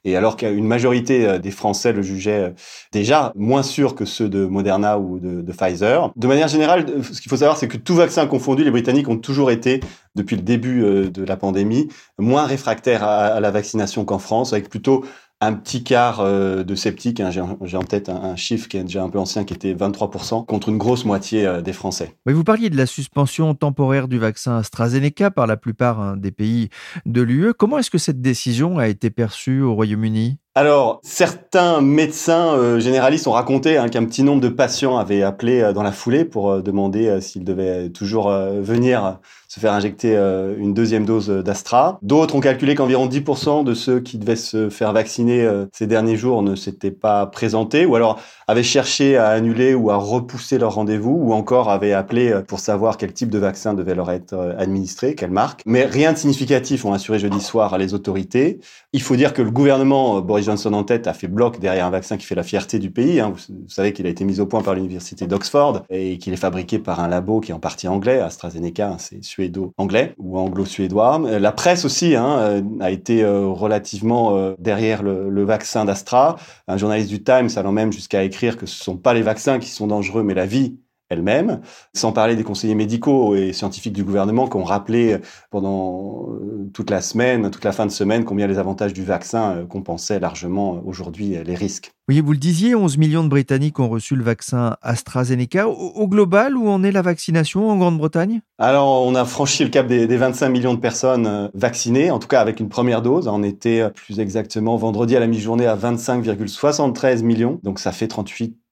Et, 0.04 0.18
alors 0.18 0.36
qu'une 0.36 0.68
majorité 0.68 1.26
euh, 1.26 1.39
des 1.39 1.52
Français 1.52 1.94
le 1.94 2.02
jugeaient 2.02 2.50
euh, 2.50 2.54
déjà 2.92 3.32
moins 3.38 3.63
sûr 3.63 3.96
que 3.96 4.04
ceux 4.04 4.28
de 4.28 4.46
Moderna 4.46 5.00
ou 5.00 5.18
de, 5.18 5.39
de 5.39 5.54
Pfizer. 5.54 6.12
De 6.18 6.28
manière 6.28 6.50
générale, 6.50 6.86
ce 7.04 7.22
qu'il 7.22 7.30
faut 7.30 7.38
savoir, 7.38 7.56
c'est 7.56 7.70
que 7.70 7.78
tout 7.78 7.96
vaccin 7.96 8.28
confondu, 8.28 8.66
les 8.66 8.72
Britanniques 8.72 9.08
ont 9.08 9.18
toujours 9.18 9.50
été, 9.50 9.80
depuis 10.16 10.36
le 10.36 10.42
début 10.42 10.84
euh, 10.84 11.10
de 11.10 11.24
la 11.24 11.38
pandémie, 11.38 11.88
moins 12.20 12.44
réfractaires 12.46 13.06
à 13.06 13.39
la 13.39 13.50
vaccination 13.50 14.04
qu'en 14.04 14.20
France, 14.20 14.52
avec 14.52 14.68
plutôt 14.68 15.06
un 15.45 15.53
petit 15.53 15.84
quart 15.84 16.19
euh, 16.19 16.63
de 16.63 16.75
sceptiques. 16.75 17.19
Hein, 17.19 17.29
j'ai 17.32 17.77
en 17.77 17.84
tête 17.84 18.10
un, 18.10 18.36
chiffre 18.36 18.67
qui 18.67 18.77
est 18.77 18.84
déjà 18.84 19.03
un 19.03 19.10
peu 19.10 19.19
ancien, 19.19 19.43
qui 19.43 19.53
était 19.53 19.73
23%, 19.73 20.45
contre 20.45 20.69
une 20.69 20.77
grosse 20.77 21.06
moitié 21.06 21.45
euh, 21.45 21.62
des 21.62 21.73
Français. 21.73 22.15
Vous 22.25 22.43
parliez 22.43 22.69
de 22.69 22.77
la 22.77 22.86
suspension 22.86 23.53
temporaire 23.53 24.08
du 24.08 24.19
vaccin 24.19 24.58
AstraZeneca 24.58 25.32
par 25.32 25.47
la 25.47 25.58
plupart 25.58 25.99
hein, 25.99 26.17
des 26.17 26.32
pays 26.32 26.69
de 27.06 27.21
l'UE. 27.21 27.53
Comment 27.53 27.77
est-ce 27.77 27.91
que 27.91 27.97
cette 27.97 28.21
décision 28.21 28.79
a 28.79 28.88
été 28.88 29.10
perçue 29.10 29.62
au 29.62 29.75
Royaume-Uni? 29.75 30.38
Alors, 30.56 30.99
certains 31.03 31.82
médecins 31.82 32.53
euh, 32.53 32.79
généralistes 32.79 33.27
ont 33.27 33.32
raconté 33.32 33.77
hein, 33.77 33.89
qu'un 33.89 34.06
petit 34.06 34.23
nombre 34.23 34.41
de 34.41 34.49
patients 34.49 34.97
avaient 34.97 35.23
appelé 35.23 35.71
dans 35.73 35.84
la 35.84 35.91
foulée 35.91 36.25
pour 36.25 36.62
demander 36.62 37.19
s'ils 37.21 37.43
devaient 37.43 37.89
toujours 37.89 38.29
venir 38.29 39.19
se 39.54 39.60
faire 39.60 39.74
injecter 39.74 40.18
euh, 40.18 40.56
une 40.58 40.74
deuxième 40.74 41.06
dose 41.06 41.28
d'Astra. 41.30 42.00
D'autres 42.02 42.34
ont 42.34 42.39
calculé 42.39 42.74
qu'environ 42.74 43.08
10% 43.08 43.63
de 43.63 43.76
ceux 43.76 44.00
qui 44.00 44.18
devaient 44.18 44.36
se 44.36 44.72
faire 44.72 44.94
vacciner 44.94 45.44
euh, 45.44 45.68
ces 45.72 45.86
derniers 45.86 46.18
jours 46.18 46.42
ne 46.42 46.56
s'étaient 46.56 46.89
pas 46.89 47.28
présentés 47.28 47.86
ou 47.86 47.96
alors 47.96 48.20
avaient 48.48 48.63
cherché 48.63 49.16
à 49.16 49.28
annuler 49.28 49.76
ou 49.76 49.92
à 49.92 49.96
repousser 49.96 50.58
leur 50.58 50.74
rendez-vous 50.74 51.12
ou 51.12 51.34
encore 51.34 51.70
avaient 51.70 51.94
appelé 51.94 52.32
euh, 52.32 52.42
pour 52.42 52.60
savoir 52.60 52.98
quel 52.98 53.13
type 53.13 53.30
de 53.30 53.38
vaccin 53.38 53.76
devait 53.76 53.94
leur 53.94 54.10
être 54.10 54.56
administré, 54.58 55.13
quelle 55.13 55.30
marque. 55.30 55.62
Mais 55.68 55.86
rien 55.86 56.13
de 56.13 56.18
significatif 56.18 56.84
ont 56.84 56.94
assuré 56.94 57.20
jeudi 57.20 57.39
soir 57.39 57.78
les 57.78 57.94
autorités. 57.94 58.60
Il 58.92 59.04
faut 59.04 59.16
dire 59.16 59.34
que 59.34 59.44
le 59.44 59.52
gouvernement, 59.52 60.20
Boris 60.22 60.46
Johnson 60.46 60.74
en 60.74 60.84
tête, 60.84 61.06
a 61.06 61.13
fait 61.13 61.28
bloc 61.28 61.60
derrière 61.60 61.86
un 61.86 61.92
vaccin 61.92 62.18
qui 62.18 62.26
fait 62.26 62.34
la 62.34 62.44
fierté 62.44 62.80
du 62.80 62.89
pays. 62.89 63.20
Hein. 63.20 63.32
Vous, 63.36 63.54
savez 63.68 63.94
qu'il 63.94 64.08
a 64.08 64.10
été 64.10 64.26
mis 64.26 64.39
au 64.39 64.48
point 64.48 64.63
par 64.63 64.74
l'université 64.74 65.28
d'Oxford 65.28 65.84
et 65.92 66.18
qu'il 66.18 66.34
est 66.34 66.38
fabriqué 66.38 66.80
par 66.80 67.00
un 67.00 67.08
labo 67.08 67.39
qui 67.39 67.52
est 67.52 67.54
en 67.54 67.60
partie 67.60 67.88
anglais, 67.88 68.20
AstraZeneca, 68.20 68.94
hein, 68.94 68.98
c'est 68.98 69.24
suédo-anglais 69.43 70.13
ou 70.17 70.38
anglo-suédois. 70.38 71.21
Euh, 71.25 71.39
la 71.39 71.51
presse 71.51 71.86
aussi 71.86 72.15
hein, 72.15 72.38
euh, 72.39 72.62
a 72.79 72.91
été 72.91 73.23
euh, 73.23 73.47
relativement 73.47 74.53
derrière 74.60 75.03
le, 75.03 75.43
vaccin 75.43 75.84
d'Astra. 75.84 76.38
Un 76.67 76.77
journaliste 76.77 77.10
du 77.10 77.21
Times 77.21 77.49
allant 77.58 77.73
même 77.73 77.91
jusqu'à 77.91 78.23
écrire 78.23 78.56
que 78.56 78.65
ce 78.65 78.79
ne 78.79 78.84
sont 78.84 78.97
pas 78.97 79.13
les 79.13 79.21
vaccins 79.21 79.60
qui 79.60 79.69
sont 79.69 79.88
dangereux, 79.88 80.23
mais 80.23 80.34
la 80.34 80.45
vie 80.45 80.77
elle-même, 81.13 81.62
sans 81.93 82.12
parler 82.12 82.36
des 82.36 82.43
conseillers 82.43 82.76
médicaux 82.76 83.36
et 83.36 83.54
scientifiques 83.54 83.93
du 83.93 84.04
gouvernement 84.04 84.47
qui 84.47 84.58
ont 84.58 84.63
rappelé 84.63 85.17
pendant 85.49 86.30
euh, 86.30 86.69
toute 86.73 86.89
la 86.89 87.02
semaine, 87.02 87.49
toute 87.52 87.63
la 87.63 87.71
fin 87.71 87.86
de 87.86 87.91
semaine, 87.91 88.26
combien 88.26 88.47
les 88.47 88.58
avantages 88.58 88.93
du 88.93 89.04
vaccin 89.04 89.56
euh, 89.56 89.65
compensaient 89.65 90.19
largement 90.19 90.82
aujourd'hui 90.86 91.38
les 91.43 91.56
risques. 91.56 91.93
Oui, 92.10 92.19
vous 92.19 92.34
le 92.34 92.38
disiez, 92.38 92.76
11 92.76 92.97
millions 92.97 93.23
de 93.23 93.30
Britanniques 93.30 93.80
ont 93.80 93.88
reçu 93.88 94.17
le 94.17 94.23
vaccin 94.26 94.76
AstraZeneca. 94.82 95.69
Au, 95.69 96.08
global, 96.10 96.58
où 96.58 96.67
en 96.67 96.84
est 96.84 96.91
la 96.91 97.02
vaccination 97.02 97.69
en 97.69 97.78
Grande-Bretagne? 97.78 98.41
Alors, 98.58 99.06
on 99.08 99.15
a 99.15 99.23
franchi 99.23 99.63
le 99.63 99.69
cap 99.69 99.88
des, 99.88 100.06
25 100.06 100.49
millions 100.49 100.73
de 100.73 100.80
personnes 100.80 101.28
euh, 101.28 101.47
vaccinées, 101.54 102.12
en 102.12 102.19
tout 102.19 102.28
cas 102.28 102.41
avec 102.41 102.60
une 102.60 102.67
première 102.67 103.02
dose. 103.02 103.30
On 103.30 103.41
était 103.41 103.89
plus 103.91 104.19
exactement 104.19 104.76
vendredi 104.76 105.15
à 105.15 105.21
la 105.21 105.28
mi-journée 105.28 105.65
à 105.65 105.78
25,73 105.78 107.23
millions, 107.23 107.60
donc 107.63 107.80
ça 107.80 107.93
fait 107.93 108.10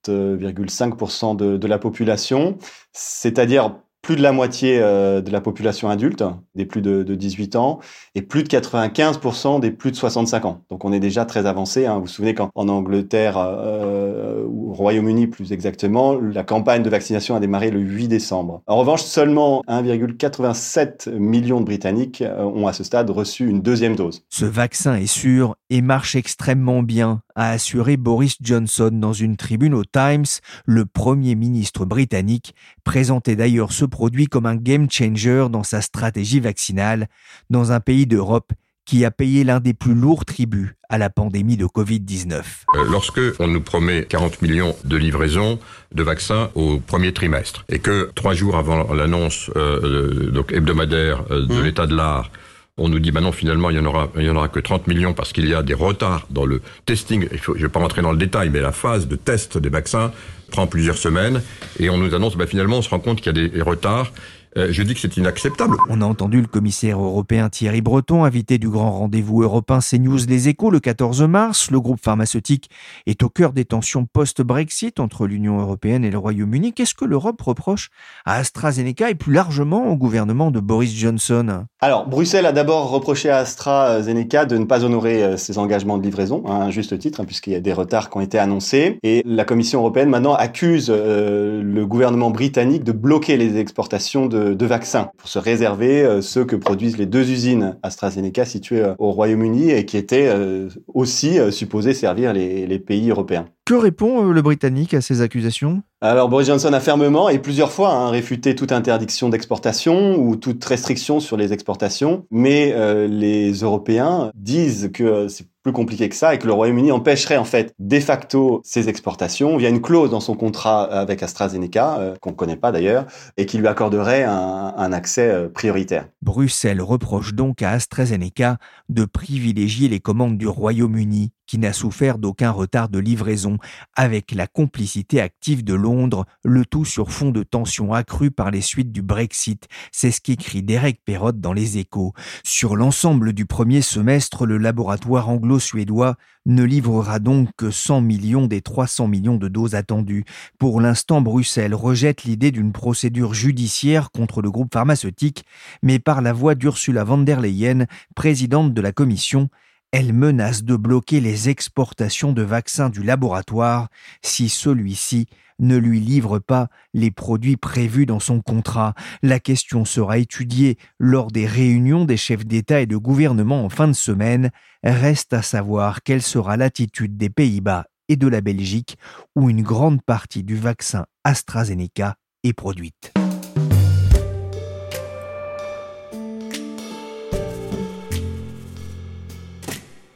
38,5% 0.08 1.36
de, 1.36 1.56
de 1.56 1.66
la 1.66 1.78
population, 1.78 2.58
c'est-à-dire 2.92 3.76
plus 4.02 4.16
de 4.16 4.22
la 4.22 4.32
moitié 4.32 4.80
euh, 4.80 5.20
de 5.20 5.30
la 5.30 5.40
population 5.40 5.88
adulte, 5.88 6.24
des 6.56 6.66
plus 6.66 6.82
de, 6.82 7.02
18 7.02 7.54
ans, 7.54 7.78
et 8.16 8.22
plus 8.22 8.42
de 8.42 8.48
95% 8.48 9.60
des 9.60 9.70
plus 9.70 9.92
de 9.92 9.96
65 9.96 10.44
ans. 10.44 10.64
Donc 10.70 10.84
on 10.84 10.92
est 10.92 11.00
déjà 11.00 11.24
très 11.24 11.46
avancé. 11.46 11.86
Hein. 11.86 11.94
Vous 11.94 12.02
vous 12.02 12.06
souvenez 12.08 12.34
qu'en 12.34 12.50
Angleterre, 12.54 13.36
euh, 13.38 14.44
ou 14.44 14.72
au 14.72 14.74
Royaume-Uni 14.74 15.28
plus 15.28 15.52
exactement, 15.52 16.14
la 16.14 16.42
campagne 16.42 16.82
de 16.82 16.90
vaccination 16.90 17.36
a 17.36 17.40
démarré 17.40 17.70
le 17.70 17.78
8 17.78 18.08
décembre. 18.08 18.62
En 18.66 18.76
revanche, 18.76 19.02
seulement 19.02 19.62
1,87 19.68 21.16
million 21.16 21.60
de 21.60 21.64
Britanniques 21.64 22.22
euh, 22.22 22.42
ont 22.42 22.66
à 22.66 22.72
ce 22.72 22.82
stade 22.82 23.08
reçu 23.08 23.48
une 23.48 23.62
deuxième 23.62 23.94
dose. 23.94 24.24
Ce 24.28 24.44
vaccin 24.44 24.96
est 24.96 25.06
sûr 25.06 25.54
et 25.70 25.80
marche 25.80 26.16
extrêmement 26.16 26.82
bien, 26.82 27.22
a 27.34 27.50
assuré 27.50 27.96
Boris 27.96 28.36
Johnson 28.40 28.90
dans 28.92 29.12
une 29.12 29.36
tribune 29.36 29.74
au 29.74 29.84
Times. 29.84 30.26
Le 30.64 30.86
Premier 30.86 31.34
ministre 31.34 31.84
britannique 31.84 32.54
présentait 32.84 33.36
d'ailleurs 33.36 33.72
ce 33.72 33.84
produit 33.84 34.26
comme 34.26 34.46
un 34.46 34.56
game 34.56 34.90
changer 34.90 35.46
dans 35.50 35.64
sa 35.64 35.80
stratégie 35.80 36.40
vaccinale 36.40 37.08
dans 37.50 37.72
un 37.72 37.80
pays 37.80 38.06
d'Europe 38.06 38.52
qui 38.84 39.04
a 39.04 39.10
payé 39.10 39.44
l'un 39.44 39.60
des 39.60 39.74
plus 39.74 39.94
lourds 39.94 40.24
tributs 40.24 40.74
à 40.88 40.98
la 40.98 41.08
pandémie 41.08 41.56
de 41.56 41.66
Covid-19. 41.66 42.42
Euh, 42.74 42.84
lorsque 42.90 43.20
on 43.38 43.46
nous 43.46 43.60
promet 43.60 44.04
40 44.04 44.42
millions 44.42 44.74
de 44.84 44.96
livraisons 44.96 45.58
de 45.94 46.02
vaccins 46.02 46.50
au 46.54 46.78
premier 46.78 47.12
trimestre 47.12 47.64
et 47.68 47.78
que 47.78 48.10
trois 48.14 48.34
jours 48.34 48.56
avant 48.56 48.92
l'annonce 48.92 49.50
euh, 49.56 50.30
donc 50.30 50.52
hebdomadaire 50.52 51.24
euh, 51.30 51.46
de 51.46 51.54
mmh. 51.54 51.62
l'état 51.62 51.86
de 51.86 51.94
l'art, 51.94 52.30
on 52.78 52.88
nous 52.88 53.00
dit, 53.00 53.10
bah 53.10 53.20
non, 53.20 53.32
finalement, 53.32 53.68
il 53.68 53.76
y 53.76 53.78
en 53.78 53.84
aura, 53.84 54.10
il 54.16 54.24
y 54.24 54.30
en 54.30 54.36
aura 54.36 54.48
que 54.48 54.58
30 54.58 54.86
millions 54.86 55.12
parce 55.12 55.32
qu'il 55.32 55.46
y 55.46 55.54
a 55.54 55.62
des 55.62 55.74
retards 55.74 56.26
dans 56.30 56.46
le 56.46 56.62
testing. 56.86 57.28
Je 57.30 57.50
ne 57.52 57.56
vais 57.58 57.68
pas 57.68 57.80
rentrer 57.80 58.00
dans 58.00 58.12
le 58.12 58.18
détail, 58.18 58.48
mais 58.48 58.60
la 58.60 58.72
phase 58.72 59.08
de 59.08 59.16
test 59.16 59.58
des 59.58 59.68
vaccins 59.68 60.10
prend 60.50 60.66
plusieurs 60.66 60.96
semaines. 60.96 61.42
Et 61.78 61.90
on 61.90 61.98
nous 61.98 62.14
annonce, 62.14 62.34
bah 62.34 62.46
finalement, 62.46 62.78
on 62.78 62.82
se 62.82 62.88
rend 62.88 62.98
compte 62.98 63.20
qu'il 63.20 63.36
y 63.36 63.44
a 63.44 63.48
des 63.48 63.60
retards 63.60 64.10
euh, 64.56 64.68
je 64.70 64.82
dis 64.82 64.94
que 64.94 65.00
c'est 65.00 65.16
inacceptable. 65.16 65.76
On 65.88 66.00
a 66.00 66.04
entendu 66.04 66.40
le 66.40 66.46
commissaire 66.46 67.00
européen 67.00 67.48
Thierry 67.48 67.80
Breton, 67.80 68.24
invité 68.24 68.58
du 68.58 68.68
grand 68.68 68.90
rendez-vous 68.90 69.42
européen 69.42 69.78
CNews 69.80 70.26
Les 70.28 70.48
Échos 70.48 70.70
le 70.70 70.80
14 70.80 71.22
mars. 71.22 71.70
Le 71.70 71.80
groupe 71.80 72.00
pharmaceutique 72.02 72.68
est 73.06 73.22
au 73.22 73.28
cœur 73.28 73.52
des 73.52 73.64
tensions 73.64 74.04
post-Brexit 74.04 75.00
entre 75.00 75.26
l'Union 75.26 75.58
européenne 75.60 76.04
et 76.04 76.10
le 76.10 76.18
Royaume-Uni. 76.18 76.74
Qu'est-ce 76.74 76.94
que 76.94 77.04
l'Europe 77.04 77.40
reproche 77.40 77.90
à 78.26 78.36
AstraZeneca 78.36 79.10
et 79.10 79.14
plus 79.14 79.32
largement 79.32 79.86
au 79.90 79.96
gouvernement 79.96 80.50
de 80.50 80.60
Boris 80.60 80.94
Johnson? 80.94 81.64
Alors, 81.80 82.06
Bruxelles 82.06 82.46
a 82.46 82.52
d'abord 82.52 82.90
reproché 82.90 83.30
à 83.30 83.38
AstraZeneca 83.38 84.44
de 84.44 84.58
ne 84.58 84.66
pas 84.66 84.84
honorer 84.84 85.24
euh, 85.24 85.36
ses 85.36 85.58
engagements 85.58 85.98
de 85.98 86.02
livraison, 86.02 86.42
hein, 86.46 86.60
à 86.60 86.64
un 86.64 86.70
juste 86.70 86.98
titre, 86.98 87.20
hein, 87.20 87.24
puisqu'il 87.24 87.54
y 87.54 87.56
a 87.56 87.60
des 87.60 87.72
retards 87.72 88.10
qui 88.10 88.18
ont 88.18 88.20
été 88.20 88.38
annoncés. 88.38 88.98
Et 89.02 89.22
la 89.24 89.44
Commission 89.44 89.80
européenne 89.80 90.10
maintenant 90.10 90.34
accuse 90.34 90.88
euh, 90.90 91.62
le 91.62 91.86
gouvernement 91.86 92.30
britannique 92.30 92.84
de 92.84 92.92
bloquer 92.92 93.36
les 93.36 93.56
exportations 93.58 94.26
de 94.26 94.41
de, 94.42 94.66
vaccins 94.66 95.10
pour 95.18 95.28
se 95.28 95.38
réserver 95.38 96.02
euh, 96.02 96.20
ceux 96.20 96.44
que 96.44 96.56
produisent 96.56 96.98
les 96.98 97.06
deux 97.06 97.30
usines 97.30 97.76
AstraZeneca 97.82 98.44
situées 98.44 98.82
euh, 98.82 98.94
au 98.98 99.12
Royaume-Uni 99.12 99.70
et 99.70 99.84
qui 99.84 99.96
étaient 99.96 100.28
euh, 100.28 100.68
aussi 100.94 101.38
supposées 101.50 101.94
servir 101.94 102.32
les 102.32 102.78
pays 102.78 103.10
européens. 103.10 103.46
Que 103.64 103.74
répond 103.74 104.22
le 104.24 104.42
Britannique 104.42 104.92
à 104.92 105.00
ces 105.00 105.20
accusations? 105.20 105.82
Alors 106.00 106.28
Boris 106.28 106.48
Johnson 106.48 106.72
a 106.72 106.80
fermement 106.80 107.28
et 107.28 107.38
plusieurs 107.38 107.70
fois 107.70 107.94
hein, 107.94 108.10
réfuté 108.10 108.56
toute 108.56 108.72
interdiction 108.72 109.28
d'exportation 109.28 110.16
ou 110.16 110.34
toute 110.34 110.64
restriction 110.64 111.20
sur 111.20 111.36
les 111.36 111.52
exportations, 111.52 112.26
mais 112.32 112.72
euh, 112.74 113.06
les 113.06 113.52
Européens 113.52 114.32
disent 114.34 114.90
que 114.92 115.04
euh, 115.04 115.28
c'est 115.28 115.46
plus 115.62 115.72
compliqué 115.72 116.08
que 116.08 116.16
ça 116.16 116.34
et 116.34 116.38
que 116.38 116.46
le 116.46 116.52
Royaume-Uni 116.52 116.92
empêcherait 116.92 117.36
en 117.36 117.44
fait 117.44 117.74
de 117.78 118.00
facto 118.00 118.60
ces 118.64 118.88
exportations 118.88 119.56
via 119.56 119.68
une 119.68 119.80
clause 119.80 120.10
dans 120.10 120.20
son 120.20 120.34
contrat 120.34 120.84
avec 120.84 121.22
AstraZeneca, 121.22 121.98
euh, 121.98 122.14
qu'on 122.20 122.30
ne 122.30 122.36
connaît 122.36 122.56
pas 122.56 122.72
d'ailleurs, 122.72 123.06
et 123.36 123.46
qui 123.46 123.58
lui 123.58 123.68
accorderait 123.68 124.24
un, 124.24 124.74
un 124.76 124.92
accès 124.92 125.48
prioritaire. 125.54 126.08
Bruxelles 126.20 126.82
reproche 126.82 127.34
donc 127.34 127.62
à 127.62 127.70
AstraZeneca 127.70 128.58
de 128.88 129.04
privilégier 129.04 129.88
les 129.88 130.00
commandes 130.00 130.38
du 130.38 130.48
Royaume-Uni 130.48 131.32
qui 131.52 131.58
n'a 131.58 131.74
souffert 131.74 132.16
d'aucun 132.16 132.50
retard 132.50 132.88
de 132.88 132.98
livraison, 132.98 133.58
avec 133.94 134.32
la 134.32 134.46
complicité 134.46 135.20
active 135.20 135.62
de 135.62 135.74
Londres, 135.74 136.24
le 136.44 136.64
tout 136.64 136.86
sur 136.86 137.10
fond 137.10 137.30
de 137.30 137.42
tensions 137.42 137.92
accrues 137.92 138.30
par 138.30 138.50
les 138.50 138.62
suites 138.62 138.90
du 138.90 139.02
Brexit. 139.02 139.68
C'est 139.92 140.12
ce 140.12 140.22
qu'écrit 140.22 140.62
Derek 140.62 141.02
Perrott 141.04 141.38
dans 141.42 141.52
Les 141.52 141.76
Échos. 141.76 142.14
Sur 142.42 142.74
l'ensemble 142.74 143.34
du 143.34 143.44
premier 143.44 143.82
semestre, 143.82 144.46
le 144.46 144.56
laboratoire 144.56 145.28
anglo-suédois 145.28 146.16
ne 146.46 146.64
livrera 146.64 147.18
donc 147.18 147.50
que 147.58 147.70
100 147.70 148.00
millions 148.00 148.46
des 148.46 148.62
300 148.62 149.06
millions 149.06 149.36
de 149.36 149.48
doses 149.48 149.74
attendues. 149.74 150.24
Pour 150.58 150.80
l'instant, 150.80 151.20
Bruxelles 151.20 151.74
rejette 151.74 152.24
l'idée 152.24 152.50
d'une 152.50 152.72
procédure 152.72 153.34
judiciaire 153.34 154.10
contre 154.10 154.40
le 154.40 154.50
groupe 154.50 154.72
pharmaceutique, 154.72 155.44
mais 155.82 155.98
par 155.98 156.22
la 156.22 156.32
voix 156.32 156.54
d'Ursula 156.54 157.04
von 157.04 157.18
der 157.18 157.42
Leyen, 157.42 157.84
présidente 158.14 158.72
de 158.72 158.80
la 158.80 158.92
Commission, 158.92 159.50
elle 159.92 160.14
menace 160.14 160.64
de 160.64 160.74
bloquer 160.74 161.20
les 161.20 161.50
exportations 161.50 162.32
de 162.32 162.42
vaccins 162.42 162.88
du 162.88 163.02
laboratoire 163.02 163.88
si 164.22 164.48
celui-ci 164.48 165.26
ne 165.58 165.76
lui 165.76 166.00
livre 166.00 166.38
pas 166.38 166.68
les 166.94 167.10
produits 167.10 167.58
prévus 167.58 168.06
dans 168.06 168.18
son 168.18 168.40
contrat. 168.40 168.94
La 169.22 169.38
question 169.38 169.84
sera 169.84 170.18
étudiée 170.18 170.78
lors 170.98 171.30
des 171.30 171.46
réunions 171.46 172.04
des 172.04 172.16
chefs 172.16 172.46
d'État 172.46 172.80
et 172.80 172.86
de 172.86 172.96
gouvernement 172.96 173.64
en 173.64 173.68
fin 173.68 173.86
de 173.86 173.92
semaine. 173.92 174.50
Reste 174.82 175.34
à 175.34 175.42
savoir 175.42 176.02
quelle 176.02 176.22
sera 176.22 176.56
l'attitude 176.56 177.16
des 177.16 177.30
Pays-Bas 177.30 177.86
et 178.08 178.16
de 178.16 178.26
la 178.26 178.40
Belgique 178.40 178.96
où 179.36 179.50
une 179.50 179.62
grande 179.62 180.02
partie 180.02 180.42
du 180.42 180.56
vaccin 180.56 181.04
AstraZeneca 181.22 182.16
est 182.42 182.54
produite. 182.54 183.12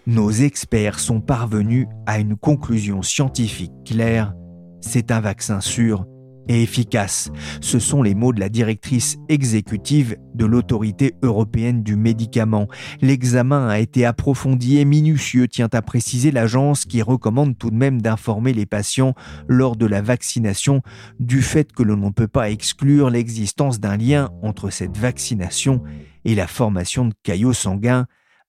Nos 0.06 0.30
experts 0.30 1.00
sont 1.00 1.20
parvenus 1.20 1.86
à 2.06 2.18
une 2.18 2.36
conclusion 2.36 3.02
scientifique 3.02 3.72
claire. 3.84 4.34
C'est 4.80 5.10
un 5.10 5.20
vaccin 5.20 5.60
sûr 5.60 6.06
et 6.48 6.62
efficace. 6.62 7.30
Ce 7.60 7.80
sont 7.80 8.04
les 8.04 8.14
mots 8.14 8.32
de 8.32 8.38
la 8.38 8.48
directrice 8.48 9.16
exécutive 9.28 10.16
de 10.34 10.46
l'autorité 10.46 11.14
européenne 11.22 11.82
du 11.82 11.96
médicament. 11.96 12.68
L'examen 13.00 13.66
a 13.66 13.80
été 13.80 14.04
approfondi 14.04 14.78
et 14.78 14.84
minutieux, 14.84 15.48
tient 15.48 15.68
à 15.72 15.82
préciser 15.82 16.30
l'agence 16.30 16.84
qui 16.84 17.02
recommande 17.02 17.58
tout 17.58 17.70
de 17.70 17.76
même 17.76 18.00
d'informer 18.00 18.52
les 18.52 18.66
patients 18.66 19.14
lors 19.48 19.74
de 19.74 19.86
la 19.86 20.02
vaccination 20.02 20.82
du 21.18 21.42
fait 21.42 21.72
que 21.72 21.82
l'on 21.82 21.96
ne 21.96 22.10
peut 22.10 22.28
pas 22.28 22.50
exclure 22.50 23.10
l'existence 23.10 23.80
d'un 23.80 23.96
lien 23.96 24.30
entre 24.42 24.70
cette 24.70 24.96
vaccination 24.96 25.82
et 26.24 26.36
la 26.36 26.46
formation 26.46 27.06
de 27.06 27.14
caillots 27.24 27.52
sanguins 27.52 28.06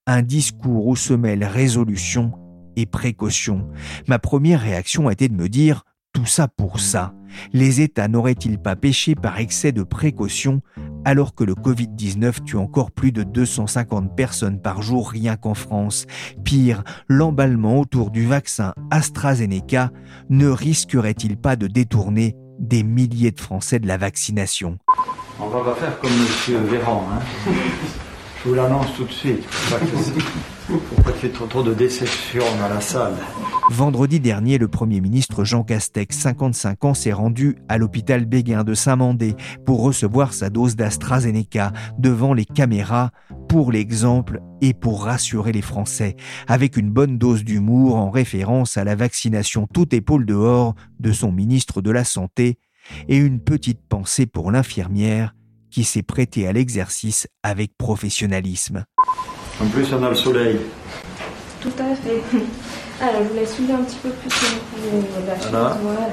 un 0.07 0.21
discours 0.21 0.87
où 0.87 0.95
se 0.95 1.13
mêlent 1.13 1.45
résolution 1.45 2.31
et 2.75 2.85
précaution. 2.85 3.67
Ma 4.07 4.17
première 4.17 4.61
réaction 4.61 5.07
a 5.09 5.11
été 5.11 5.27
de 5.27 5.35
me 5.35 5.49
dire 5.49 5.83
tout 6.13 6.25
ça 6.25 6.47
pour 6.47 6.79
ça. 6.79 7.13
Les 7.53 7.81
États 7.81 8.07
n'auraient-ils 8.07 8.57
pas 8.57 8.75
péché 8.75 9.13
par 9.13 9.37
excès 9.37 9.71
de 9.71 9.83
précaution 9.83 10.61
alors 11.05 11.35
que 11.35 11.43
le 11.43 11.53
Covid-19 11.53 12.43
tue 12.43 12.55
encore 12.55 12.91
plus 12.91 13.11
de 13.11 13.23
250 13.23 14.15
personnes 14.15 14.61
par 14.61 14.81
jour 14.81 15.09
rien 15.09 15.35
qu'en 15.35 15.53
France? 15.53 16.05
Pire, 16.43 16.83
l'emballement 17.07 17.79
autour 17.79 18.09
du 18.09 18.25
vaccin 18.25 18.73
AstraZeneca 18.89 19.91
ne 20.29 20.47
risquerait-il 20.47 21.37
pas 21.37 21.55
de 21.55 21.67
détourner 21.67 22.35
des 22.59 22.81
milliers 22.81 23.31
de 23.31 23.39
Français 23.39 23.79
de 23.79 23.87
la 23.87 23.97
vaccination? 23.97 24.79
On 25.39 25.49
va 25.49 25.63
pas 25.63 25.75
faire 25.75 25.99
comme 25.99 26.09
M. 26.09 26.65
Véran. 26.65 27.07
Hein 27.11 27.51
je 28.43 28.49
vous 28.49 28.55
l'annonce 28.55 28.93
tout 28.95 29.05
de 29.05 29.11
suite. 29.11 29.43
Faut 29.45 31.01
pas 31.01 31.11
qu'il 31.13 31.31
trop, 31.31 31.63
de 31.63 31.73
déception 31.73 32.43
dans 32.59 32.67
la 32.67 32.81
salle. 32.81 33.13
Vendredi 33.69 34.19
dernier, 34.19 34.57
le 34.57 34.67
Premier 34.67 35.01
ministre 35.01 35.43
Jean 35.43 35.63
Castex, 35.63 36.17
55 36.17 36.85
ans, 36.85 36.93
s'est 36.93 37.13
rendu 37.13 37.57
à 37.69 37.77
l'hôpital 37.77 38.25
Béguin 38.25 38.63
de 38.63 38.73
Saint-Mandé 38.73 39.35
pour 39.65 39.81
recevoir 39.81 40.33
sa 40.33 40.49
dose 40.49 40.75
d'AstraZeneca 40.75 41.71
devant 41.97 42.33
les 42.33 42.45
caméras 42.45 43.11
pour 43.47 43.71
l'exemple 43.71 44.41
et 44.61 44.73
pour 44.73 45.03
rassurer 45.05 45.51
les 45.51 45.61
Français, 45.61 46.15
avec 46.47 46.75
une 46.77 46.91
bonne 46.91 47.17
dose 47.17 47.43
d'humour 47.43 47.95
en 47.95 48.09
référence 48.09 48.77
à 48.77 48.83
la 48.83 48.95
vaccination 48.95 49.67
toute 49.73 49.93
épaule 49.93 50.25
dehors 50.25 50.75
de 50.99 51.11
son 51.11 51.31
ministre 51.31 51.81
de 51.81 51.91
la 51.91 52.03
Santé 52.03 52.59
et 53.07 53.17
une 53.17 53.39
petite 53.39 53.81
pensée 53.87 54.25
pour 54.25 54.51
l'infirmière 54.51 55.33
qui 55.71 55.83
s'est 55.83 56.03
prêtée 56.03 56.47
à 56.47 56.53
l'exercice 56.53 57.27
avec 57.43 57.77
professionnalisme. 57.77 58.85
En 59.61 59.67
plus, 59.67 59.91
on 59.93 60.03
a 60.03 60.09
le 60.09 60.15
soleil. 60.15 60.59
Tout 61.61 61.71
à 61.79 61.95
fait. 61.95 62.21
Alors, 63.01 63.23
je 63.23 63.29
vous 63.29 63.35
laisse 63.35 63.55
soulever 63.55 63.73
un 63.73 63.83
petit 63.83 63.97
peu 63.97 64.09
plus 64.09 64.29
la 65.27 65.35
chaise. 65.35 65.47
Voilà. 65.51 65.77
Voilà. 65.81 66.09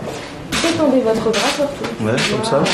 Détendez 0.62 1.01
votre 1.01 1.31
bras 1.31 1.49
surtout. 1.55 2.05
Ouais, 2.05 2.17
comme 2.31 2.45
ça. 2.45 2.64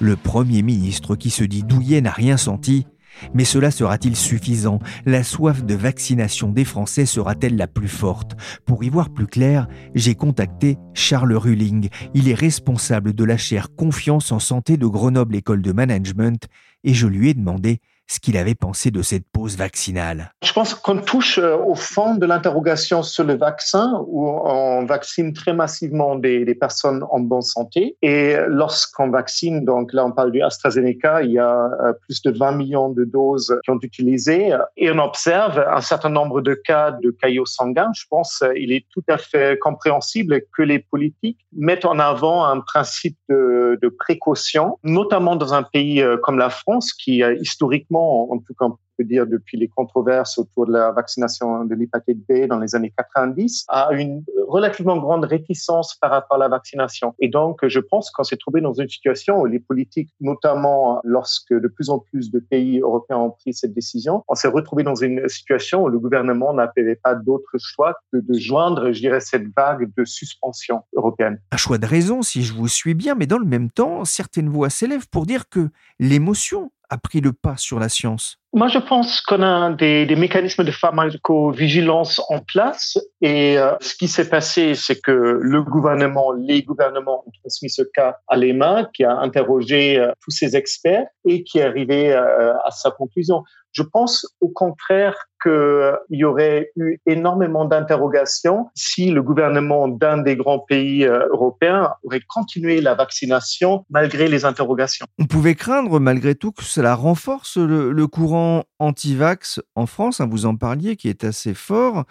Le 0.00 0.16
Premier 0.16 0.62
ministre 0.62 1.16
qui 1.16 1.30
se 1.30 1.44
dit 1.44 1.62
douillet 1.62 2.00
n'a 2.00 2.10
rien 2.10 2.36
senti. 2.36 2.86
Mais 3.34 3.44
cela 3.44 3.70
sera-t-il 3.70 4.16
suffisant? 4.16 4.78
La 5.06 5.22
soif 5.22 5.64
de 5.64 5.74
vaccination 5.74 6.50
des 6.50 6.64
Français 6.64 7.06
sera-t-elle 7.06 7.56
la 7.56 7.66
plus 7.66 7.88
forte? 7.88 8.36
Pour 8.64 8.84
y 8.84 8.88
voir 8.88 9.10
plus 9.10 9.26
clair, 9.26 9.68
j'ai 9.94 10.14
contacté 10.14 10.78
Charles 10.94 11.34
Rulling. 11.34 11.88
Il 12.14 12.28
est 12.28 12.34
responsable 12.34 13.12
de 13.12 13.24
la 13.24 13.36
chaire 13.36 13.68
Confiance 13.76 14.32
en 14.32 14.38
santé 14.38 14.76
de 14.76 14.86
Grenoble 14.86 15.36
École 15.36 15.62
de 15.62 15.72
Management 15.72 16.48
et 16.84 16.94
je 16.94 17.06
lui 17.06 17.28
ai 17.28 17.34
demandé 17.34 17.80
ce 18.06 18.20
qu'il 18.20 18.36
avait 18.36 18.54
pensé 18.54 18.90
de 18.90 19.02
cette 19.02 19.24
pause 19.32 19.56
vaccinale. 19.56 20.32
Je 20.42 20.52
pense 20.52 20.74
qu'on 20.74 20.98
touche 20.98 21.38
euh, 21.38 21.56
au 21.56 21.74
fond 21.74 22.14
de 22.14 22.26
l'interrogation 22.26 23.02
sur 23.02 23.24
le 23.24 23.34
vaccin, 23.34 24.02
où 24.06 24.28
on 24.28 24.84
vaccine 24.84 25.32
très 25.32 25.54
massivement 25.54 26.16
des, 26.16 26.52
personnes 26.54 27.04
en 27.10 27.20
bonne 27.20 27.42
santé. 27.42 27.96
Et 28.02 28.36
lorsqu'on 28.46 29.08
vaccine, 29.08 29.64
donc 29.64 29.92
là 29.92 30.04
on 30.04 30.12
parle 30.12 30.32
du 30.32 30.42
AstraZeneca, 30.42 31.22
il 31.22 31.32
y 31.32 31.38
a 31.38 31.70
euh, 31.80 31.92
plus 32.02 32.20
de 32.22 32.30
20 32.30 32.52
millions 32.52 32.90
de 32.90 33.04
doses 33.04 33.58
qui 33.64 33.70
ont 33.70 33.78
utilisé, 33.80 34.54
et 34.76 34.90
on 34.90 34.98
observe 34.98 35.58
un 35.58 35.80
certain 35.80 36.10
nombre 36.10 36.42
de 36.42 36.54
cas 36.54 36.92
de 36.92 37.10
caillots 37.10 37.46
sanguins. 37.46 37.90
Je 37.94 38.04
pense 38.10 38.44
il 38.56 38.72
est 38.72 38.86
tout 38.90 39.04
à 39.08 39.16
fait 39.16 39.58
compréhensible 39.58 40.42
que 40.56 40.62
les 40.62 40.78
politiques 40.78 41.38
mettent 41.56 41.84
en 41.84 41.98
avant 41.98 42.44
un 42.44 42.60
principe 42.60 43.16
de, 43.28 43.78
de 43.80 43.88
précaution, 43.88 44.78
notamment 44.84 45.36
dans 45.36 45.54
un 45.54 45.62
pays 45.62 46.02
euh, 46.02 46.16
comme 46.18 46.38
la 46.38 46.50
France, 46.50 46.92
qui 46.92 47.22
historiquement 47.40 47.91
en 47.98 48.38
tout 48.38 48.54
cas 48.54 48.66
dire 49.04 49.26
depuis 49.26 49.58
les 49.58 49.68
controverses 49.68 50.38
autour 50.38 50.66
de 50.66 50.72
la 50.72 50.92
vaccination 50.92 51.64
de 51.64 51.74
l'hépatite 51.74 52.18
B 52.28 52.46
dans 52.46 52.58
les 52.58 52.74
années 52.74 52.92
90, 52.96 53.64
a 53.68 53.92
une 53.92 54.24
relativement 54.48 54.96
grande 54.98 55.24
réticence 55.24 55.96
par 56.00 56.10
rapport 56.10 56.36
à 56.36 56.40
la 56.40 56.48
vaccination. 56.48 57.14
Et 57.18 57.28
donc, 57.28 57.66
je 57.66 57.80
pense 57.80 58.10
qu'on 58.10 58.24
s'est 58.24 58.36
trouvé 58.36 58.60
dans 58.60 58.74
une 58.74 58.88
situation 58.88 59.40
où 59.40 59.46
les 59.46 59.60
politiques, 59.60 60.10
notamment 60.20 61.00
lorsque 61.04 61.52
de 61.52 61.68
plus 61.68 61.90
en 61.90 61.98
plus 61.98 62.30
de 62.30 62.38
pays 62.38 62.80
européens 62.80 63.18
ont 63.18 63.30
pris 63.30 63.54
cette 63.54 63.72
décision, 63.72 64.22
on 64.28 64.34
s'est 64.34 64.48
retrouvé 64.48 64.82
dans 64.82 64.94
une 64.94 65.28
situation 65.28 65.84
où 65.84 65.88
le 65.88 65.98
gouvernement 65.98 66.52
n'avait 66.52 66.96
pas 66.96 67.14
d'autre 67.14 67.56
choix 67.58 67.94
que 68.12 68.18
de 68.18 68.38
joindre, 68.38 68.92
je 68.92 69.00
dirais, 69.00 69.20
cette 69.20 69.46
vague 69.56 69.90
de 69.96 70.04
suspension 70.04 70.82
européenne. 70.94 71.40
Un 71.50 71.56
choix 71.56 71.78
de 71.78 71.86
raison, 71.86 72.22
si 72.22 72.42
je 72.42 72.52
vous 72.52 72.68
suis 72.68 72.94
bien, 72.94 73.14
mais 73.14 73.26
dans 73.26 73.38
le 73.38 73.46
même 73.46 73.70
temps, 73.70 74.04
certaines 74.04 74.48
voix 74.48 74.70
s'élèvent 74.70 75.08
pour 75.08 75.26
dire 75.26 75.48
que 75.48 75.70
l'émotion 75.98 76.70
a 76.90 76.98
pris 76.98 77.20
le 77.20 77.32
pas 77.32 77.56
sur 77.56 77.78
la 77.78 77.88
science 77.88 78.41
Moi, 78.54 78.68
je 78.68 78.78
pense 78.78 79.22
qu'on 79.22 79.40
a 79.40 79.70
des, 79.72 80.04
des, 80.04 80.14
mécanismes 80.14 80.62
de 80.62 80.70
pharmacovigilance 80.70 82.20
en 82.28 82.38
place. 82.38 82.98
Et 83.22 83.58
euh, 83.58 83.72
ce 83.80 83.94
qui 83.94 84.08
s'est 84.08 84.28
passé, 84.28 84.74
c'est 84.74 85.00
que 85.00 85.38
le 85.40 85.62
gouvernement, 85.62 86.32
les 86.32 86.62
gouvernements 86.62 87.24
ont 87.26 87.30
transmis 87.40 87.70
ce 87.70 87.80
cas 87.94 88.18
à 88.28 88.36
l'EMA, 88.36 88.90
qui 88.92 89.04
a 89.04 89.16
interrogé 89.16 89.98
euh, 89.98 90.12
tous 90.22 90.32
ces 90.32 90.54
experts 90.54 91.06
et 91.24 91.44
qui 91.44 91.60
est 91.60 91.62
arrivé 91.62 92.12
euh, 92.12 92.52
à 92.66 92.70
sa 92.70 92.90
conclusion. 92.90 93.42
Je 93.72 93.82
pense 93.82 94.26
au 94.40 94.48
contraire 94.48 95.16
qu'il 95.42 95.98
y 96.10 96.24
aurait 96.24 96.70
eu 96.76 96.98
énormément 97.04 97.64
d'interrogations 97.64 98.70
si 98.76 99.10
le 99.10 99.22
gouvernement 99.22 99.88
d'un 99.88 100.18
des 100.18 100.36
grands 100.36 100.60
pays 100.60 101.04
européens 101.04 101.94
aurait 102.04 102.20
continué 102.28 102.80
la 102.80 102.94
vaccination 102.94 103.84
malgré 103.90 104.28
les 104.28 104.44
interrogations. 104.44 105.06
On 105.18 105.24
pouvait 105.24 105.56
craindre 105.56 105.98
malgré 105.98 106.36
tout 106.36 106.52
que 106.52 106.62
cela 106.62 106.94
renforce 106.94 107.56
le, 107.56 107.90
le 107.90 108.06
courant 108.06 108.62
anti-vax 108.78 109.60
en 109.74 109.86
France, 109.86 110.20
hein, 110.20 110.28
vous 110.30 110.46
en 110.46 110.56
parliez, 110.56 110.96
qui 110.96 111.08
est 111.08 111.24
assez 111.24 111.54
fort. 111.54 112.04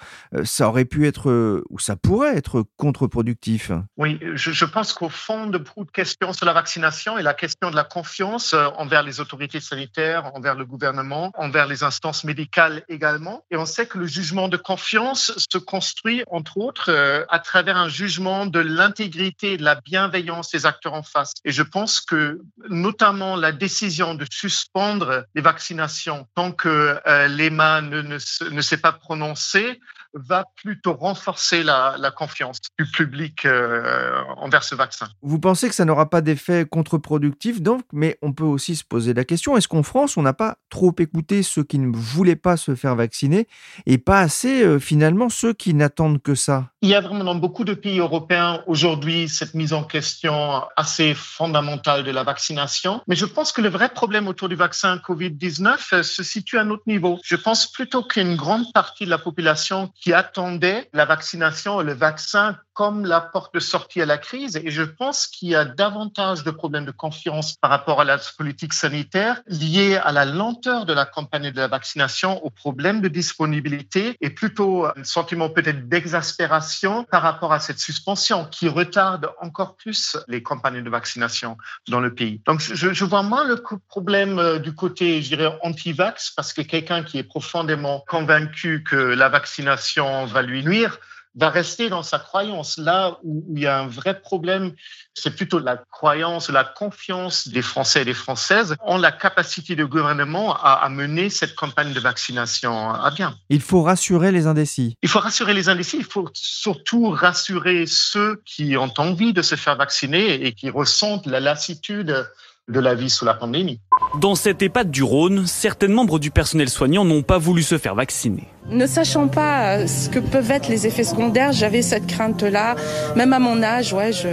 Ça 0.43 0.67
aurait 0.67 0.86
pu 0.86 1.08
être, 1.08 1.63
ou 1.69 1.80
ça 1.80 1.95
pourrait 1.95 2.36
être 2.36 2.65
contre-productif. 2.76 3.71
Oui, 3.97 4.19
je, 4.34 4.52
je 4.52 4.65
pense 4.65 4.93
qu'au 4.93 5.10
fond 5.10 5.47
de 5.47 5.58
beaucoup 5.58 5.86
de 5.86 5.91
questions 5.91 6.34
sur 6.34 6.45
la 6.45 6.54
vaccination 6.54 7.17
et 7.17 7.24
la 7.24 7.34
question 7.34 7.71
de 7.71 7.76
la 7.76 7.84
confiance 7.86 8.54
envers 8.78 9.04
les 9.04 9.21
autorités 9.21 9.62
sanitaires, 9.62 10.32
envers 10.34 10.56
le 10.56 10.65
gouvernement, 10.65 11.32
envers 11.36 11.50
les 11.51 11.83
instances 11.83 12.23
médicales 12.23 12.83
également, 12.89 13.43
et 13.51 13.57
on 13.57 13.65
sait 13.65 13.85
que 13.85 13.97
le 13.97 14.07
jugement 14.07 14.47
de 14.47 14.57
confiance 14.57 15.33
se 15.37 15.57
construit, 15.57 16.23
entre 16.27 16.57
autres, 16.57 16.89
euh, 16.89 17.25
à 17.29 17.39
travers 17.39 17.77
un 17.77 17.89
jugement 17.89 18.45
de 18.45 18.59
l'intégrité 18.59 19.57
de 19.57 19.63
la 19.63 19.75
bienveillance 19.75 20.51
des 20.51 20.65
acteurs 20.65 20.93
en 20.93 21.03
face. 21.03 21.33
Et 21.45 21.51
je 21.51 21.63
pense 21.63 22.01
que, 22.01 22.41
notamment, 22.69 23.35
la 23.35 23.51
décision 23.51 24.15
de 24.15 24.25
suspendre 24.31 25.25
les 25.35 25.41
vaccinations 25.41 26.27
tant 26.35 26.51
que 26.51 26.99
euh, 27.05 27.27
l'EMA 27.27 27.81
ne, 27.81 28.01
ne, 28.01 28.17
ne 28.49 28.61
s'est 28.61 28.77
pas 28.77 28.93
prononcé 28.93 29.79
va 30.13 30.45
plutôt 30.57 30.93
renforcer 30.93 31.63
la, 31.63 31.95
la 31.97 32.11
confiance 32.11 32.59
du 32.77 32.85
public 32.85 33.45
euh, 33.45 34.21
envers 34.37 34.63
ce 34.63 34.75
vaccin. 34.75 35.07
Vous 35.21 35.39
pensez 35.39 35.69
que 35.69 35.75
ça 35.75 35.85
n'aura 35.85 36.09
pas 36.09 36.21
d'effet 36.21 36.65
contre-productif, 36.69 37.61
donc, 37.61 37.83
mais 37.93 38.17
on 38.21 38.33
peut 38.33 38.43
aussi 38.43 38.75
se 38.75 38.83
poser 38.83 39.13
la 39.13 39.23
question 39.23 39.55
est-ce 39.55 39.67
qu'en 39.67 39.83
France, 39.83 40.17
on 40.17 40.21
n'a 40.21 40.33
pas 40.33 40.57
trop 40.69 40.93
écouté 40.99 41.40
ceux 41.43 41.63
qui 41.63 41.80
ne 41.80 41.95
voulaient 41.95 42.36
pas 42.36 42.58
se 42.58 42.75
faire 42.75 42.95
vacciner 42.95 43.47
et 43.86 43.97
pas 43.97 44.19
assez, 44.19 44.63
euh, 44.63 44.80
finalement, 44.80 45.30
ceux 45.30 45.54
qui 45.54 45.73
n'attendent 45.73 46.21
que 46.21 46.36
ça 46.36 46.70
Il 46.83 46.89
y 46.89 46.95
a 46.95 47.01
vraiment 47.01 47.23
dans 47.23 47.35
beaucoup 47.35 47.63
de 47.63 47.75
pays 47.75 47.99
européens 47.99 48.63
aujourd'hui 48.65 49.29
cette 49.29 49.53
mise 49.53 49.71
en 49.71 49.83
question 49.83 50.63
assez 50.75 51.13
fondamentale 51.13 52.03
de 52.03 52.09
la 52.09 52.23
vaccination. 52.23 53.01
Mais 53.07 53.15
je 53.15 53.27
pense 53.27 53.51
que 53.51 53.61
le 53.61 53.69
vrai 53.69 53.89
problème 53.89 54.27
autour 54.27 54.49
du 54.49 54.55
vaccin 54.55 54.97
Covid-19 54.97 56.01
se 56.01 56.23
situe 56.23 56.57
à 56.57 56.61
un 56.61 56.71
autre 56.71 56.81
niveau. 56.87 57.19
Je 57.23 57.35
pense 57.35 57.71
plutôt 57.71 58.01
qu'une 58.01 58.35
grande 58.35 58.73
partie 58.73 59.05
de 59.05 59.11
la 59.11 59.19
population 59.19 59.91
qui 59.93 60.11
attendait 60.11 60.89
la 60.91 61.05
vaccination 61.05 61.81
le 61.81 61.93
vaccin 61.93 62.57
comme 62.73 63.05
la 63.05 63.21
porte 63.21 63.53
de 63.53 63.59
sortie 63.59 64.01
à 64.01 64.07
la 64.07 64.17
crise. 64.17 64.55
Et 64.55 64.71
je 64.71 64.81
pense 64.81 65.27
qu'il 65.27 65.49
y 65.49 65.55
a 65.55 65.65
davantage 65.65 66.43
de 66.43 66.49
problèmes 66.49 66.85
de 66.85 66.91
confiance 66.91 67.53
par 67.61 67.69
rapport 67.69 68.01
à 68.01 68.05
la 68.05 68.17
politique 68.37 68.73
sanitaire 68.73 69.43
liés 69.45 69.97
à 69.97 70.11
la 70.11 70.25
lenteur 70.25 70.87
de 70.87 70.93
la 70.93 71.05
campagne 71.05 71.51
de 71.51 71.57
la 71.57 71.67
vaccination, 71.67 72.43
aux 72.43 72.49
problèmes 72.49 73.01
de 73.01 73.07
disponibilité 73.07 74.15
et 74.19 74.31
plutôt 74.31 74.85
un 74.85 75.03
sentiment 75.03 75.49
peut-être 75.49 75.87
d'exaspération 75.87 76.70
par 77.10 77.21
rapport 77.21 77.53
à 77.53 77.60
cette 77.60 77.79
suspension 77.79 78.45
qui 78.45 78.67
retarde 78.67 79.29
encore 79.39 79.75
plus 79.75 80.17
les 80.27 80.43
campagnes 80.43 80.84
de 80.84 80.89
vaccination 80.89 81.57
dans 81.88 81.99
le 81.99 82.13
pays. 82.13 82.41
Donc, 82.45 82.62
je, 82.62 82.93
je 82.93 83.05
vois 83.05 83.23
moins 83.23 83.43
le 83.43 83.62
problème 83.88 84.60
du 84.60 84.73
côté, 84.73 85.21
je 85.21 85.36
dirais, 85.36 85.57
anti-vax 85.62 86.31
parce 86.31 86.53
que 86.53 86.62
quelqu'un 86.62 87.03
qui 87.03 87.17
est 87.17 87.23
profondément 87.23 88.03
convaincu 88.07 88.84
que 88.84 88.95
la 88.95 89.29
vaccination 89.29 90.25
va 90.25 90.41
lui 90.41 90.63
nuire, 90.63 90.99
va 91.35 91.49
rester 91.49 91.89
dans 91.89 92.03
sa 92.03 92.19
croyance. 92.19 92.77
Là 92.77 93.17
où 93.23 93.43
il 93.55 93.63
y 93.63 93.67
a 93.67 93.79
un 93.79 93.87
vrai 93.87 94.19
problème, 94.19 94.73
c'est 95.13 95.35
plutôt 95.35 95.59
la 95.59 95.77
croyance, 95.77 96.49
la 96.49 96.63
confiance 96.63 97.47
des 97.47 97.61
Français 97.61 98.01
et 98.01 98.05
des 98.05 98.13
Françaises 98.13 98.75
en 98.81 98.97
la 98.97 99.11
capacité 99.11 99.75
du 99.75 99.85
gouvernement 99.85 100.55
à, 100.55 100.73
à, 100.73 100.89
mener 100.89 101.29
cette 101.29 101.55
campagne 101.55 101.93
de 101.93 101.99
vaccination 101.99 102.89
à 102.89 103.11
bien. 103.11 103.35
Il 103.49 103.61
faut 103.61 103.81
rassurer 103.81 104.31
les 104.31 104.47
indécis. 104.47 104.95
Il 105.01 105.09
faut 105.09 105.19
rassurer 105.19 105.53
les 105.53 105.69
indécis. 105.69 105.97
Il 105.97 106.05
faut 106.05 106.29
surtout 106.33 107.09
rassurer 107.09 107.85
ceux 107.87 108.41
qui 108.45 108.75
ont 108.77 108.93
envie 108.97 109.33
de 109.33 109.41
se 109.41 109.55
faire 109.55 109.77
vacciner 109.77 110.45
et 110.45 110.53
qui 110.53 110.69
ressentent 110.69 111.27
la 111.27 111.39
lassitude 111.39 112.25
de 112.71 112.79
la 112.79 112.95
vie 112.95 113.10
sous 113.10 113.25
la 113.25 113.34
pandémie. 113.34 113.79
Dans 114.19 114.36
cette 114.36 114.62
EHPAD 114.62 114.89
du 114.89 115.03
Rhône, 115.03 115.45
certains 115.45 115.88
membres 115.88 116.19
du 116.19 116.31
personnel 116.31 116.69
soignant 116.69 117.05
n'ont 117.05 117.21
pas 117.21 117.38
voulu 117.38 117.63
se 117.63 117.77
faire 117.77 117.95
vacciner. 117.95 118.47
Ne 118.69 118.86
sachant 118.86 119.27
pas 119.27 119.88
ce 119.88 120.10
que 120.10 120.19
peuvent 120.19 120.51
être 120.51 120.69
les 120.69 120.86
effets 120.86 121.03
secondaires, 121.03 121.51
j'avais 121.51 121.81
cette 121.81 122.07
crainte-là. 122.07 122.75
Même 123.15 123.34
à 123.34 123.39
mon 123.39 123.63
âge, 123.63 123.93
ouais, 123.93 124.12
je, 124.12 124.27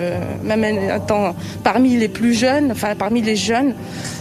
même 0.45 0.65
étant 0.65 1.35
parmi 1.65 1.97
les 1.97 2.09
plus 2.09 2.35
jeunes, 2.35 2.73
enfin 2.73 2.95
parmi 2.95 3.23
les 3.23 3.37
jeunes, 3.37 3.75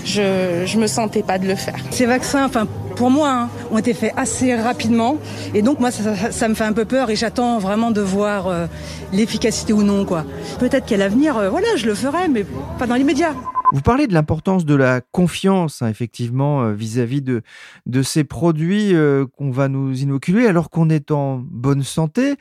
je, 0.06 0.64
je 0.66 0.78
me 0.78 0.88
sentais 0.88 1.24
pas 1.24 1.40
de 1.40 1.48
le 1.48 1.56
faire. 1.56 1.80
Ces 1.92 2.06
vaccins, 2.06 2.46
enfin 2.46 2.68
pour 2.96 3.12
moi, 3.12 3.30
hein, 3.30 3.50
ont 3.72 3.78
été 3.78 3.94
faits 3.94 4.14
assez 4.18 4.56
rapidement, 4.56 5.18
et 5.54 5.62
donc 5.62 5.80
moi 5.80 5.92
ça, 5.92 6.16
ça, 6.16 6.32
ça 6.32 6.48
me 6.48 6.56
fait 6.56 6.64
un 6.64 6.74
peu 6.74 6.86
peur 6.86 7.12
et 7.12 7.16
j'attends 7.16 7.60
vraiment 7.60 7.92
de 7.92 8.02
voir 8.02 8.48
euh, 8.48 8.66
l'efficacité 9.14 9.72
ou 9.72 9.84
non, 9.84 10.04
quoi. 10.04 10.26
Peut-être 10.60 10.86
qu'à 10.88 10.98
l'avenir, 10.98 11.38
euh, 11.38 11.50
voilà, 11.50 11.68
je 11.76 11.86
le 11.86 11.94
ferai, 11.94 12.28
mais 12.28 12.44
pas 12.80 12.88
dans 12.88 12.96
l'immédiat. 12.96 13.36
Vous 13.74 13.82
parlez 13.82 14.08
de 14.08 14.14
l'importance 14.14 14.66
de 14.66 14.76
la 14.76 15.02
confiance, 15.02 15.82
hein, 15.82 15.90
effectivement, 15.90 16.72
vis-à-vis 16.72 17.20
-vis 17.20 17.24
de, 17.24 17.42
de 17.86 18.02
ces 18.02 18.24
produits 18.24 18.96
euh, 18.96 19.26
qu'on 19.26 19.52
va 19.52 19.68
nous 19.68 19.94
inoculer 20.02 20.48
alors 20.48 20.70
qu'on 20.70 20.90
est 20.90 21.12
en 21.12 21.38
bonne 21.38 21.84
santé. 21.84 22.36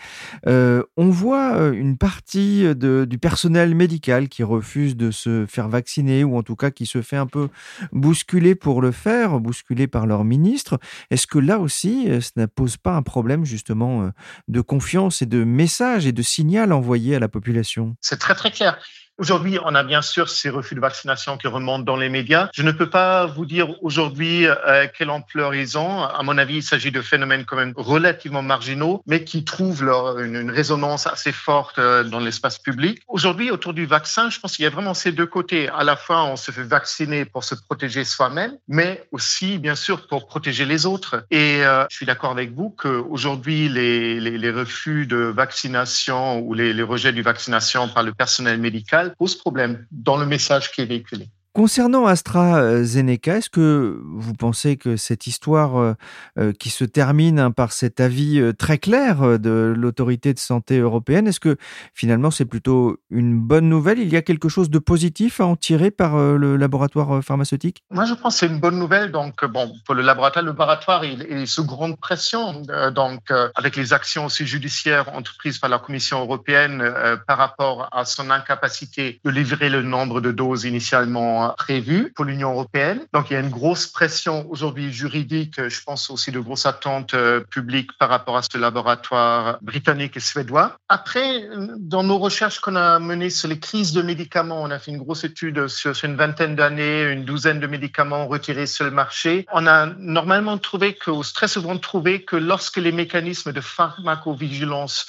Euh, 0.46 0.84
on 0.96 1.10
voit 1.10 1.58
une 1.68 1.98
partie 1.98 2.62
de, 2.76 3.04
du 3.04 3.18
personnel 3.18 3.74
médical 3.74 4.28
qui 4.28 4.44
refuse 4.44 4.96
de 4.96 5.10
se 5.10 5.46
faire 5.48 5.68
vacciner 5.68 6.22
ou 6.22 6.36
en 6.36 6.44
tout 6.44 6.54
cas 6.54 6.70
qui 6.70 6.86
se 6.86 7.02
fait 7.02 7.16
un 7.16 7.26
peu 7.26 7.48
bousculer 7.90 8.54
pour 8.54 8.80
le 8.80 8.92
faire, 8.92 9.40
bousculer 9.40 9.88
par 9.88 10.06
leur 10.06 10.22
ministre. 10.24 10.78
Est-ce 11.10 11.26
que 11.26 11.40
là 11.40 11.58
aussi, 11.58 12.08
ça 12.20 12.30
ne 12.36 12.46
pose 12.46 12.76
pas 12.76 12.94
un 12.94 13.02
problème 13.02 13.44
justement 13.44 14.10
de 14.46 14.60
confiance 14.60 15.22
et 15.22 15.26
de 15.26 15.42
message 15.42 16.06
et 16.06 16.12
de 16.12 16.22
signal 16.22 16.72
envoyé 16.72 17.16
à 17.16 17.18
la 17.18 17.28
population? 17.28 17.96
C'est 18.00 18.18
très 18.18 18.34
très 18.36 18.52
clair 18.52 18.78
Aujourd'hui, 19.18 19.58
on 19.64 19.74
a 19.74 19.82
bien 19.82 20.02
sûr 20.02 20.28
ces 20.28 20.50
refus 20.50 20.74
de 20.74 20.80
vaccination 20.80 21.38
qui 21.38 21.46
remontent 21.46 21.84
dans 21.84 21.96
les 21.96 22.10
médias. 22.10 22.50
Je 22.54 22.62
ne 22.62 22.70
peux 22.70 22.90
pas 22.90 23.24
vous 23.24 23.46
dire 23.46 23.68
aujourd'hui 23.82 24.46
euh, 24.46 24.86
quelle 24.94 25.08
ampleur 25.08 25.54
ils 25.54 25.78
ont. 25.78 26.02
À 26.02 26.22
mon 26.22 26.36
avis, 26.36 26.56
il 26.56 26.62
s'agit 26.62 26.90
de 26.90 27.00
phénomènes 27.00 27.46
quand 27.46 27.56
même 27.56 27.72
relativement 27.76 28.42
marginaux, 28.42 29.02
mais 29.06 29.24
qui 29.24 29.42
trouvent 29.42 29.82
leur, 29.82 30.18
une, 30.18 30.50
résonance 30.50 31.06
assez 31.06 31.32
forte 31.32 31.78
euh, 31.78 32.04
dans 32.04 32.20
l'espace 32.20 32.58
public. 32.58 33.00
Aujourd'hui, 33.08 33.50
autour 33.50 33.72
du 33.72 33.86
vaccin, 33.86 34.28
je 34.28 34.38
pense 34.38 34.54
qu'il 34.54 34.64
y 34.64 34.66
a 34.66 34.70
vraiment 34.70 34.92
ces 34.92 35.12
deux 35.12 35.24
côtés. 35.24 35.70
À 35.70 35.82
la 35.82 35.96
fois, 35.96 36.24
on 36.24 36.36
se 36.36 36.50
fait 36.50 36.62
vacciner 36.62 37.24
pour 37.24 37.42
se 37.42 37.54
protéger 37.54 38.04
soi-même, 38.04 38.58
mais 38.68 39.08
aussi, 39.12 39.56
bien 39.56 39.76
sûr, 39.76 40.08
pour 40.08 40.26
protéger 40.26 40.66
les 40.66 40.84
autres. 40.84 41.24
Et 41.30 41.64
euh, 41.64 41.86
je 41.88 41.96
suis 41.96 42.06
d'accord 42.06 42.32
avec 42.32 42.52
vous 42.52 42.68
qu'aujourd'hui, 42.68 43.70
les, 43.70 44.20
les, 44.20 44.36
les, 44.36 44.50
refus 44.50 45.06
de 45.06 45.16
vaccination 45.16 46.38
ou 46.40 46.52
les, 46.52 46.74
les 46.74 46.82
rejets 46.82 47.14
du 47.14 47.22
vaccination 47.22 47.88
par 47.88 48.02
le 48.02 48.12
personnel 48.12 48.58
médical 48.58 49.05
posent 49.14 49.36
problème 49.36 49.86
dans 49.90 50.16
le 50.16 50.26
message 50.26 50.72
qui 50.72 50.80
est 50.80 50.86
véhiculé. 50.86 51.28
Concernant 51.56 52.04
AstraZeneca, 52.04 53.38
est-ce 53.38 53.48
que 53.48 53.98
vous 54.04 54.34
pensez 54.34 54.76
que 54.76 54.98
cette 54.98 55.26
histoire 55.26 55.78
euh, 55.78 55.94
euh, 56.38 56.52
qui 56.52 56.68
se 56.68 56.84
termine 56.84 57.38
hein, 57.38 57.50
par 57.50 57.72
cet 57.72 57.98
avis 57.98 58.38
euh, 58.38 58.52
très 58.52 58.76
clair 58.76 59.38
de 59.38 59.72
l'autorité 59.74 60.34
de 60.34 60.38
santé 60.38 60.80
européenne, 60.80 61.26
est-ce 61.26 61.40
que 61.40 61.56
finalement 61.94 62.30
c'est 62.30 62.44
plutôt 62.44 62.98
une 63.08 63.40
bonne 63.40 63.70
nouvelle? 63.70 64.00
Il 64.00 64.12
y 64.12 64.16
a 64.16 64.20
quelque 64.20 64.50
chose 64.50 64.68
de 64.68 64.78
positif 64.78 65.40
à 65.40 65.46
en 65.46 65.56
tirer 65.56 65.90
par 65.90 66.18
le 66.18 66.58
laboratoire 66.58 67.24
pharmaceutique? 67.24 67.82
Moi, 67.90 68.04
je 68.04 68.12
pense 68.12 68.34
que 68.34 68.40
c'est 68.40 68.52
une 68.52 68.60
bonne 68.60 68.78
nouvelle. 68.78 69.10
Donc, 69.10 69.42
bon, 69.46 69.72
pour 69.86 69.94
le 69.94 70.02
laboratoire, 70.02 71.06
il 71.06 71.22
est 71.22 71.46
sous 71.46 71.64
grande 71.64 71.98
pression. 71.98 72.64
donc, 72.94 73.30
avec 73.54 73.76
les 73.76 73.94
actions 73.94 74.26
aussi 74.26 74.46
judiciaires 74.46 75.08
entreprises 75.14 75.56
par 75.56 75.70
la 75.70 75.78
Commission 75.78 76.20
européenne 76.20 76.84
par 77.26 77.38
rapport 77.38 77.88
à 77.92 78.04
son 78.04 78.28
incapacité 78.28 79.22
de 79.24 79.30
livrer 79.30 79.70
le 79.70 79.80
nombre 79.80 80.20
de 80.20 80.32
doses 80.32 80.66
initialement 80.66 81.45
prévu 81.56 82.12
pour 82.14 82.24
l'Union 82.24 82.52
européenne. 82.52 83.00
Donc 83.12 83.30
il 83.30 83.34
y 83.34 83.36
a 83.36 83.40
une 83.40 83.50
grosse 83.50 83.86
pression 83.86 84.46
aujourd'hui 84.50 84.92
juridique, 84.92 85.68
je 85.68 85.82
pense 85.82 86.10
aussi 86.10 86.30
de 86.32 86.40
grosses 86.40 86.66
attentes 86.66 87.14
euh, 87.14 87.40
publiques 87.40 87.90
par 87.98 88.08
rapport 88.08 88.36
à 88.36 88.42
ce 88.42 88.58
laboratoire 88.58 89.58
britannique 89.62 90.16
et 90.16 90.20
suédois. 90.20 90.76
Après, 90.88 91.48
dans 91.78 92.02
nos 92.02 92.18
recherches 92.18 92.60
qu'on 92.60 92.76
a 92.76 92.98
menées 92.98 93.30
sur 93.30 93.48
les 93.48 93.58
crises 93.58 93.92
de 93.92 94.02
médicaments, 94.02 94.62
on 94.62 94.70
a 94.70 94.78
fait 94.78 94.90
une 94.90 94.98
grosse 94.98 95.24
étude 95.24 95.68
sur, 95.68 95.92
une 96.04 96.16
vingtaine 96.16 96.56
d'années, 96.56 97.02
une 97.10 97.24
douzaine 97.24 97.60
de 97.60 97.66
médicaments 97.66 98.26
retirés 98.26 98.66
sur 98.66 98.84
le 98.84 98.90
marché. 98.90 99.46
On 99.52 99.66
a 99.66 99.86
normalement 99.98 100.58
trouvé 100.58 100.94
que, 100.94 101.10
ou 101.10 101.22
très 101.22 101.48
souvent 101.48 101.76
trouvé 101.78 102.22
que 102.22 102.36
lorsque 102.36 102.76
les 102.76 102.92
mécanismes 102.92 103.52
de 103.52 103.60
pharmacovigilance 103.60 105.06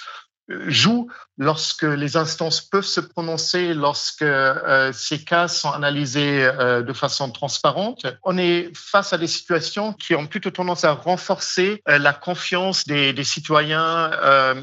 joue 0.49 1.09
lorsque 1.37 1.83
les 1.83 2.17
instances 2.17 2.61
peuvent 2.61 2.85
se 2.85 2.99
prononcer, 2.99 3.73
lorsque 3.73 4.23
euh, 4.23 4.91
ces 4.91 5.23
cas 5.23 5.47
sont 5.47 5.69
analysés 5.69 6.43
euh, 6.43 6.81
de 6.81 6.93
façon 6.93 7.29
transparente. 7.29 8.05
On 8.23 8.37
est 8.37 8.71
face 8.75 9.13
à 9.13 9.17
des 9.17 9.27
situations 9.27 9.93
qui 9.93 10.15
ont 10.15 10.25
plutôt 10.25 10.49
tendance 10.49 10.83
à 10.83 10.93
renforcer 10.93 11.83
euh, 11.87 11.99
la 11.99 12.13
confiance 12.13 12.85
des, 12.87 13.13
citoyens 13.23 14.11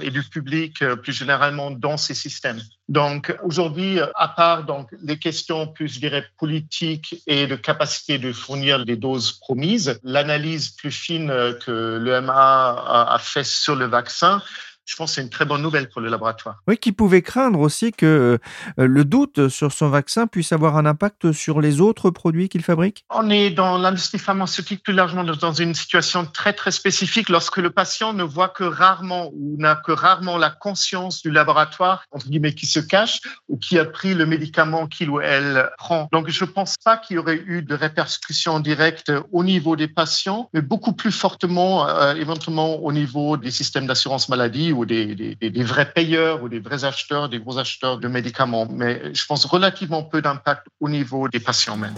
et 0.01 0.11
du 0.11 0.23
public 0.23 0.85
plus 1.03 1.13
généralement 1.13 1.71
dans 1.71 1.97
ces 1.97 2.15
systèmes. 2.15 2.61
Donc 2.89 3.35
aujourd'hui, 3.43 3.99
à 4.15 4.29
part 4.29 4.65
donc 4.65 4.89
les 5.03 5.19
questions 5.19 5.67
plus, 5.67 5.89
je 5.89 6.01
dirais, 6.01 6.25
politiques 6.39 7.23
et 7.27 7.47
de 7.47 7.57
capacité 7.57 8.19
de 8.19 8.33
fournir 8.33 8.79
les 8.79 8.97
doses 8.97 9.33
promises, 9.33 10.01
l'analyse 10.03 10.71
plus 10.71 10.91
fine 10.91 11.29
que 11.65 11.99
l'EMA 11.99 12.33
a, 12.33 13.15
a 13.15 13.19
fait 13.19 13.45
sur 13.45 13.77
le 13.77 13.87
vaccin 13.87 14.43
je 14.85 14.97
pense 14.97 15.11
que 15.11 15.15
c'est 15.17 15.23
une 15.23 15.31
très 15.31 15.45
bonne 15.45 15.63
nouvelle 15.63 15.89
pour 15.89 16.01
le 16.01 16.09
laboratoire. 16.09 16.57
Oui, 16.69 16.77
qui 16.77 16.93
pouvait 16.93 17.23
craindre 17.23 17.61
aussi 17.61 17.93
que 17.93 18.39
euh, 18.79 18.87
le 18.87 19.05
doute 19.05 19.49
sur 19.49 19.73
son 19.73 19.89
vaccin 19.89 20.27
puisse 20.27 20.53
avoir 20.53 20.77
un 20.77 20.87
impact 20.87 21.33
sur 21.33 21.61
les 21.61 21.81
autres 21.81 22.11
produits 22.11 22.49
qu'il 22.49 22.63
fabrique 22.63 23.05
On 23.11 23.31
est 23.31 23.51
dans 23.51 23.79
l'industrie 23.79 24.19
pharmaceutique 24.19 24.83
plus 24.83 24.93
largement 24.93 25.25
dans 25.25 25.53
une 25.53 25.75
situation 25.75 26.27
très 26.27 26.53
très 26.53 26.71
spécifique 26.71 27.29
lorsque 27.29 27.59
le 27.59 27.71
patient 27.71 28.13
ne 28.13 28.23
voit 28.23 28.49
que 28.49 28.65
rarement 28.65 29.31
ou 29.35 29.57
n'a 29.59 29.77
que 29.77 29.93
rarement 29.93 30.37
la 30.39 30.51
conscience 30.51 31.23
du 31.23 31.31
laboratoire, 31.31 32.05
entre 32.11 32.29
guillemets, 32.29 32.55
qui 32.55 32.67
se 32.67 32.81
cache 32.81 33.21
ou 33.49 33.57
qui 33.57 33.79
a 33.79 33.85
pris 33.85 34.15
le 34.15 34.27
médicament 34.27 34.87
qu'il 34.87 35.11
ou 35.11 35.21
elle 35.21 35.71
prend. 35.79 36.09
Donc 36.13 36.29
je 36.29 36.45
ne 36.45 36.51
pense 36.51 36.77
pas 36.77 36.97
qu'il 36.99 37.17
y 37.17 37.19
aurait 37.19 37.43
eu 37.47 37.63
de 37.63 37.75
répercussions 37.75 38.61
directes 38.61 39.13
au 39.33 39.45
niveau 39.45 39.77
des 39.77 39.89
patients, 39.89 40.51
mais 40.53 40.61
beaucoup 40.61 40.93
plus 40.93 41.13
fortement 41.13 41.89
euh, 41.89 42.15
éventuellement 42.15 42.77
au 42.83 42.93
niveau 42.93 43.37
des 43.37 43.51
systèmes 43.51 43.87
d'assurance 43.87 44.29
maladie 44.29 44.74
ou 44.75 44.85
des, 44.85 45.37
vrais 45.63 45.91
payeurs 45.91 46.43
ou 46.43 46.49
des 46.49 46.61
vrais 46.61 46.85
acheteurs, 46.85 47.29
des 47.29 47.39
gros 47.39 47.59
acheteurs 47.59 47.99
de 47.99 48.09
médicaments. 48.09 48.67
Mais 48.71 49.15
je 49.15 49.25
pense 49.27 49.45
relativement 49.45 50.03
peu 50.03 50.21
d'impact 50.21 50.67
au 50.81 50.89
niveau 50.89 51.29
des 51.29 51.41
patients 51.41 51.77
même. 51.77 51.95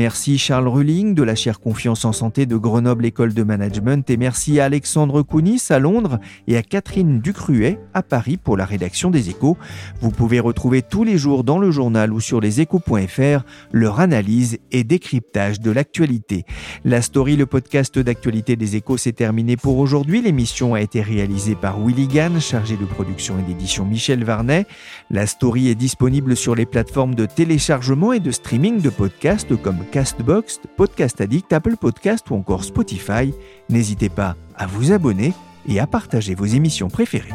Merci 0.00 0.38
Charles 0.38 0.66
Rulling 0.66 1.14
de 1.14 1.22
la 1.22 1.34
chaire 1.34 1.60
Confiance 1.60 2.06
en 2.06 2.12
Santé 2.12 2.46
de 2.46 2.56
Grenoble 2.56 3.04
École 3.04 3.34
de 3.34 3.42
Management 3.42 4.08
et 4.08 4.16
merci 4.16 4.58
à 4.58 4.64
Alexandre 4.64 5.20
Kounis 5.20 5.60
à 5.68 5.78
Londres 5.78 6.18
et 6.48 6.56
à 6.56 6.62
Catherine 6.62 7.20
Ducruet 7.20 7.78
à 7.92 8.02
Paris 8.02 8.38
pour 8.38 8.56
la 8.56 8.64
rédaction 8.64 9.10
des 9.10 9.28
échos. 9.28 9.58
Vous 10.00 10.10
pouvez 10.10 10.40
retrouver 10.40 10.80
tous 10.80 11.04
les 11.04 11.18
jours 11.18 11.44
dans 11.44 11.58
le 11.58 11.70
journal 11.70 12.14
ou 12.14 12.20
sur 12.20 12.40
leséchos.fr 12.40 13.44
leur 13.72 14.00
analyse 14.00 14.56
et 14.72 14.84
décryptage 14.84 15.60
de 15.60 15.70
l'actualité. 15.70 16.46
La 16.86 17.02
story, 17.02 17.36
le 17.36 17.44
podcast 17.44 17.98
d'actualité 17.98 18.56
des 18.56 18.76
échos, 18.76 18.96
s'est 18.96 19.12
terminé 19.12 19.58
pour 19.58 19.76
aujourd'hui. 19.76 20.22
L'émission 20.22 20.72
a 20.72 20.80
été 20.80 21.02
réalisée 21.02 21.56
par 21.56 21.78
Willy 21.78 22.08
Gann, 22.08 22.40
chargé 22.40 22.78
de 22.78 22.86
production 22.86 23.38
et 23.38 23.42
d'édition 23.42 23.84
Michel 23.84 24.24
Varnet. 24.24 24.64
La 25.10 25.26
story 25.26 25.68
est 25.68 25.74
disponible 25.74 26.36
sur 26.36 26.54
les 26.54 26.64
plateformes 26.64 27.14
de 27.14 27.26
téléchargement 27.26 28.14
et 28.14 28.20
de 28.20 28.30
streaming 28.30 28.80
de 28.80 28.88
podcasts 28.88 29.54
comme 29.60 29.84
Castbox, 29.90 30.60
Podcast 30.76 31.20
Addict, 31.20 31.52
Apple 31.52 31.76
Podcast 31.76 32.30
ou 32.30 32.34
encore 32.34 32.64
Spotify. 32.64 33.34
N'hésitez 33.68 34.08
pas 34.08 34.36
à 34.56 34.66
vous 34.66 34.92
abonner 34.92 35.32
et 35.68 35.80
à 35.80 35.86
partager 35.86 36.34
vos 36.34 36.46
émissions 36.46 36.88
préférées. 36.88 37.34